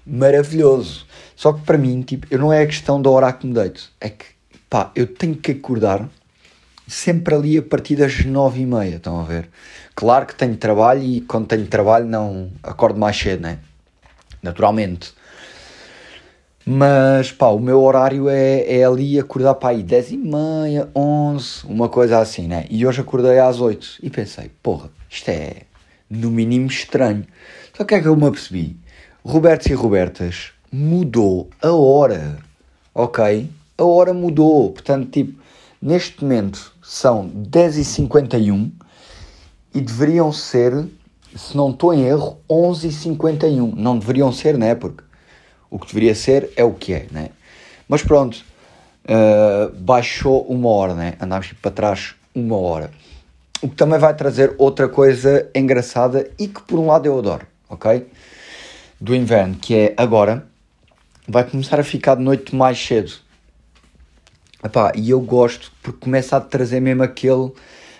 maravilhoso. 0.07 1.05
Só 1.35 1.51
que 1.51 1.61
para 1.61 1.77
mim, 1.77 2.01
tipo, 2.01 2.25
eu 2.31 2.39
não 2.39 2.53
é 2.53 2.61
a 2.61 2.65
questão 2.65 3.01
da 3.01 3.09
hora 3.09 3.31
que 3.33 3.45
me 3.45 3.53
deito, 3.53 3.91
é 3.99 4.09
que, 4.09 4.23
pá, 4.69 4.89
eu 4.95 5.05
tenho 5.05 5.35
que 5.35 5.51
acordar 5.51 6.09
sempre 6.87 7.35
ali 7.35 7.57
a 7.57 7.63
partir 7.63 7.95
das 7.95 8.23
9 8.23 8.61
e 8.61 8.65
meia, 8.65 8.95
estão 8.95 9.19
a 9.19 9.23
ver? 9.23 9.49
Claro 9.95 10.25
que 10.25 10.35
tenho 10.35 10.55
trabalho 10.57 11.01
e 11.01 11.21
quando 11.21 11.47
tenho 11.47 11.65
trabalho 11.67 12.05
não 12.05 12.51
acordo 12.61 12.99
mais 12.99 13.17
cedo, 13.17 13.41
né? 13.41 13.59
Naturalmente. 14.41 15.13
Mas 16.65 17.31
pá, 17.31 17.47
o 17.47 17.59
meu 17.59 17.81
horário 17.83 18.27
é, 18.27 18.79
é 18.79 18.83
ali 18.83 19.19
acordar 19.19 19.53
para 19.55 19.69
aí 19.69 19.83
10 19.83 20.11
e 20.11 20.17
meia, 20.17 20.89
11, 20.95 21.65
uma 21.67 21.87
coisa 21.87 22.19
assim, 22.19 22.47
né? 22.47 22.65
E 22.69 22.85
hoje 22.85 23.01
acordei 23.01 23.37
às 23.39 23.59
8 23.59 23.99
e 24.01 24.09
pensei, 24.09 24.51
porra, 24.63 24.89
isto 25.09 25.29
é 25.29 25.61
no 26.09 26.31
mínimo 26.31 26.67
estranho. 26.67 27.25
Só 27.75 27.83
que 27.83 27.95
é 27.95 28.01
que 28.01 28.07
eu 28.07 28.15
me 28.15 28.25
apercebi? 28.25 28.77
Robertos 29.23 29.67
e 29.67 29.73
Robertas 29.73 30.51
mudou 30.71 31.49
a 31.61 31.71
hora, 31.71 32.37
ok? 32.93 33.49
A 33.77 33.83
hora 33.83 34.13
mudou, 34.13 34.71
portanto, 34.71 35.09
tipo, 35.09 35.39
neste 35.81 36.23
momento 36.23 36.74
são 36.85 37.27
10h51 37.29 38.71
e 39.73 39.81
deveriam 39.81 40.31
ser, 40.31 40.87
se 41.35 41.57
não 41.57 41.71
estou 41.71 41.93
em 41.93 42.03
erro, 42.03 42.39
11h51. 42.47 43.73
Não 43.75 43.97
deveriam 43.97 44.31
ser, 44.31 44.57
né? 44.57 44.75
Porque 44.75 45.03
o 45.69 45.79
que 45.79 45.87
deveria 45.87 46.13
ser 46.13 46.51
é 46.55 46.63
o 46.63 46.73
que 46.73 46.93
é, 46.93 47.07
né? 47.11 47.29
Mas 47.89 48.03
pronto, 48.03 48.45
uh, 49.05 49.75
baixou 49.75 50.43
uma 50.43 50.69
hora, 50.69 50.93
né? 50.93 51.13
Andámos 51.19 51.51
para 51.53 51.71
trás 51.71 52.15
uma 52.33 52.57
hora. 52.57 52.91
O 53.61 53.67
que 53.67 53.75
também 53.75 53.97
vai 53.97 54.15
trazer 54.15 54.53
outra 54.57 54.87
coisa 54.87 55.49
engraçada 55.55 56.29
e 56.37 56.47
que 56.47 56.61
por 56.61 56.77
um 56.77 56.85
lado 56.85 57.07
eu 57.07 57.17
adoro, 57.17 57.47
ok? 57.67 58.05
Do 59.01 59.15
inverno, 59.15 59.55
que 59.55 59.75
é 59.75 59.93
agora 59.97 60.45
vai 61.27 61.43
começar 61.43 61.79
a 61.79 61.83
ficar 61.83 62.15
de 62.15 62.21
noite 62.21 62.55
mais 62.55 62.77
cedo. 62.77 63.24
Epá, 64.65 64.91
e 64.95 65.11
eu 65.11 65.21
gosto 65.21 65.71
porque 65.83 65.99
começa 65.99 66.37
a 66.37 66.41
trazer 66.41 66.79
mesmo 66.79 67.03
aquele, 67.03 67.51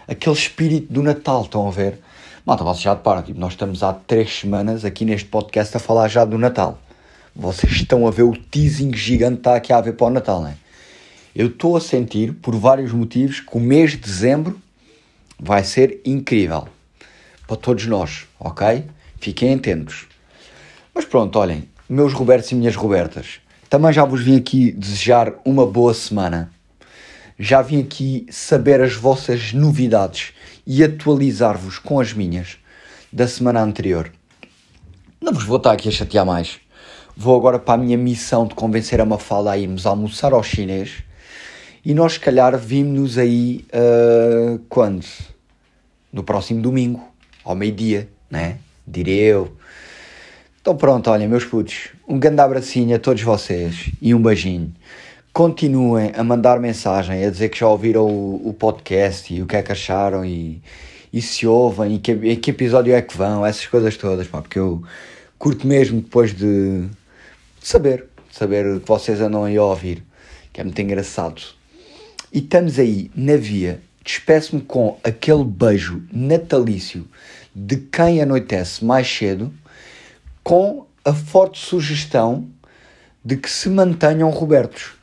aquele 0.08 0.36
espírito 0.36 0.92
do 0.92 1.04
Natal, 1.04 1.44
estão 1.44 1.68
a 1.68 1.70
ver? 1.70 2.00
Malta, 2.44 2.64
vocês 2.64 2.82
já 2.82 2.96
reparam, 2.96 3.22
tipo, 3.22 3.40
nós 3.40 3.54
estamos 3.54 3.84
há 3.84 3.94
três 3.94 4.40
semanas 4.40 4.84
aqui 4.84 5.06
neste 5.06 5.30
podcast 5.30 5.78
a 5.78 5.80
falar 5.80 6.08
já 6.08 6.26
do 6.26 6.40
Natal. 6.40 6.80
Vocês 7.36 7.72
estão 7.72 8.08
a 8.08 8.10
ver 8.10 8.24
o 8.24 8.36
teasing 8.36 8.92
gigante 8.96 9.36
que 9.36 9.40
está 9.42 9.56
aqui 9.56 9.72
a 9.72 9.80
ver 9.80 9.94
para 9.94 10.08
o 10.08 10.10
Natal, 10.10 10.42
não 10.42 10.48
é? 10.48 10.56
Eu 11.36 11.50
estou 11.50 11.78
a 11.78 11.80
sentir, 11.80 12.34
por 12.34 12.56
vários 12.56 12.92
motivos, 12.92 13.42
que 13.42 13.56
o 13.56 13.60
mês 13.60 13.92
de 13.92 13.98
dezembro 13.98 14.60
vai 15.40 15.64
ser 15.64 16.02
incrível. 16.04 16.68
Para 17.46 17.58
todos 17.58 17.86
nós, 17.86 18.26
ok? 18.40 18.86
Fiquem 19.20 19.54
atentos. 19.54 20.08
Mas 20.96 21.06
pronto, 21.06 21.38
olhem, 21.38 21.70
meus 21.88 22.12
Robertos 22.12 22.52
e 22.52 22.56
minhas 22.56 22.76
Robertas, 22.76 23.40
também 23.70 23.94
já 23.94 24.04
vos 24.04 24.24
vim 24.24 24.36
aqui 24.36 24.72
desejar 24.72 25.32
uma 25.46 25.68
boa 25.68 25.94
semana. 25.94 26.55
Já 27.38 27.62
vim 27.62 27.82
aqui 27.82 28.26
saber 28.30 28.82
as 28.82 28.94
vossas 28.94 29.54
novidades 29.54 30.34
e 30.66 30.84
atualizar-vos 30.84 31.80
com 31.80 32.00
as 32.00 32.14
minhas 32.14 32.58
da 33.12 33.28
semana 33.28 33.62
anterior. 33.62 34.12
Não 35.22 35.34
vos 35.34 35.44
vou 35.44 35.58
estar 35.58 35.72
aqui 35.72 35.90
a 35.90 35.92
chatear 35.92 36.26
mais 36.26 36.60
vou 37.16 37.36
agora 37.38 37.58
para 37.58 37.76
a 37.76 37.84
minha 37.84 37.98
missão 37.98 38.46
de 38.46 38.54
convencer 38.54 39.00
a 39.00 39.06
Mafalda 39.06 39.52
a 39.52 39.58
irmos 39.58 39.86
almoçar 39.86 40.34
ao 40.34 40.44
chinês 40.44 41.04
e 41.84 41.94
nós, 41.94 42.14
se 42.14 42.20
calhar, 42.20 42.58
vimos-nos 42.58 43.18
aí 43.18 43.64
uh, 43.72 44.60
quando? 44.68 45.06
No 46.12 46.24
próximo 46.24 46.60
domingo, 46.60 47.08
ao 47.44 47.56
meio-dia, 47.56 48.10
né? 48.30 48.58
Direi 48.88 49.20
eu. 49.20 49.56
Então, 50.60 50.76
pronto, 50.76 51.12
olhem, 51.12 51.28
meus 51.28 51.46
putos, 51.46 51.90
um 52.08 52.18
grande 52.18 52.42
abracinho 52.42 52.96
a 52.96 53.00
todos 53.00 53.22
vocês 53.22 53.92
e 54.02 54.16
um 54.16 54.22
beijinho. 54.22 54.74
Continuem 55.36 56.14
a 56.16 56.24
mandar 56.24 56.62
mensagem, 56.62 57.26
a 57.26 57.30
dizer 57.30 57.50
que 57.50 57.60
já 57.60 57.68
ouviram 57.68 58.08
o, 58.08 58.52
o 58.52 58.54
podcast 58.54 59.34
e 59.34 59.42
o 59.42 59.46
que 59.46 59.58
é 59.58 59.62
que 59.62 59.74
acharam 59.74 60.24
e, 60.24 60.62
e 61.12 61.22
se 61.22 61.46
ouvem 61.46 61.96
e 61.96 62.00
que, 62.00 62.14
e 62.14 62.38
que 62.38 62.52
episódio 62.52 62.96
é 62.96 63.02
que 63.02 63.18
vão, 63.18 63.46
essas 63.46 63.68
coisas 63.68 63.98
todas, 63.98 64.28
pá, 64.28 64.42
porque 64.42 64.58
eu 64.58 64.82
curto 65.38 65.68
mesmo 65.68 66.00
depois 66.00 66.34
de 66.34 66.88
saber, 67.62 68.06
saber 68.32 68.80
que 68.80 68.88
vocês 68.88 69.20
andam 69.20 69.44
aí 69.44 69.58
a 69.58 69.64
ouvir, 69.64 70.02
que 70.54 70.62
é 70.62 70.64
muito 70.64 70.82
engraçado. 70.82 71.42
E 72.32 72.40
estamos 72.40 72.80
aí 72.80 73.12
na 73.14 73.36
via, 73.36 73.82
despeço-me 74.06 74.62
com 74.62 74.98
aquele 75.04 75.44
beijo 75.44 76.02
natalício 76.14 77.06
de 77.54 77.76
quem 77.76 78.22
anoitece 78.22 78.86
mais 78.86 79.06
cedo, 79.06 79.54
com 80.42 80.88
a 81.04 81.14
forte 81.14 81.60
sugestão 81.60 82.48
de 83.22 83.36
que 83.36 83.50
se 83.50 83.68
mantenham 83.68 84.30
Robertos. 84.30 84.95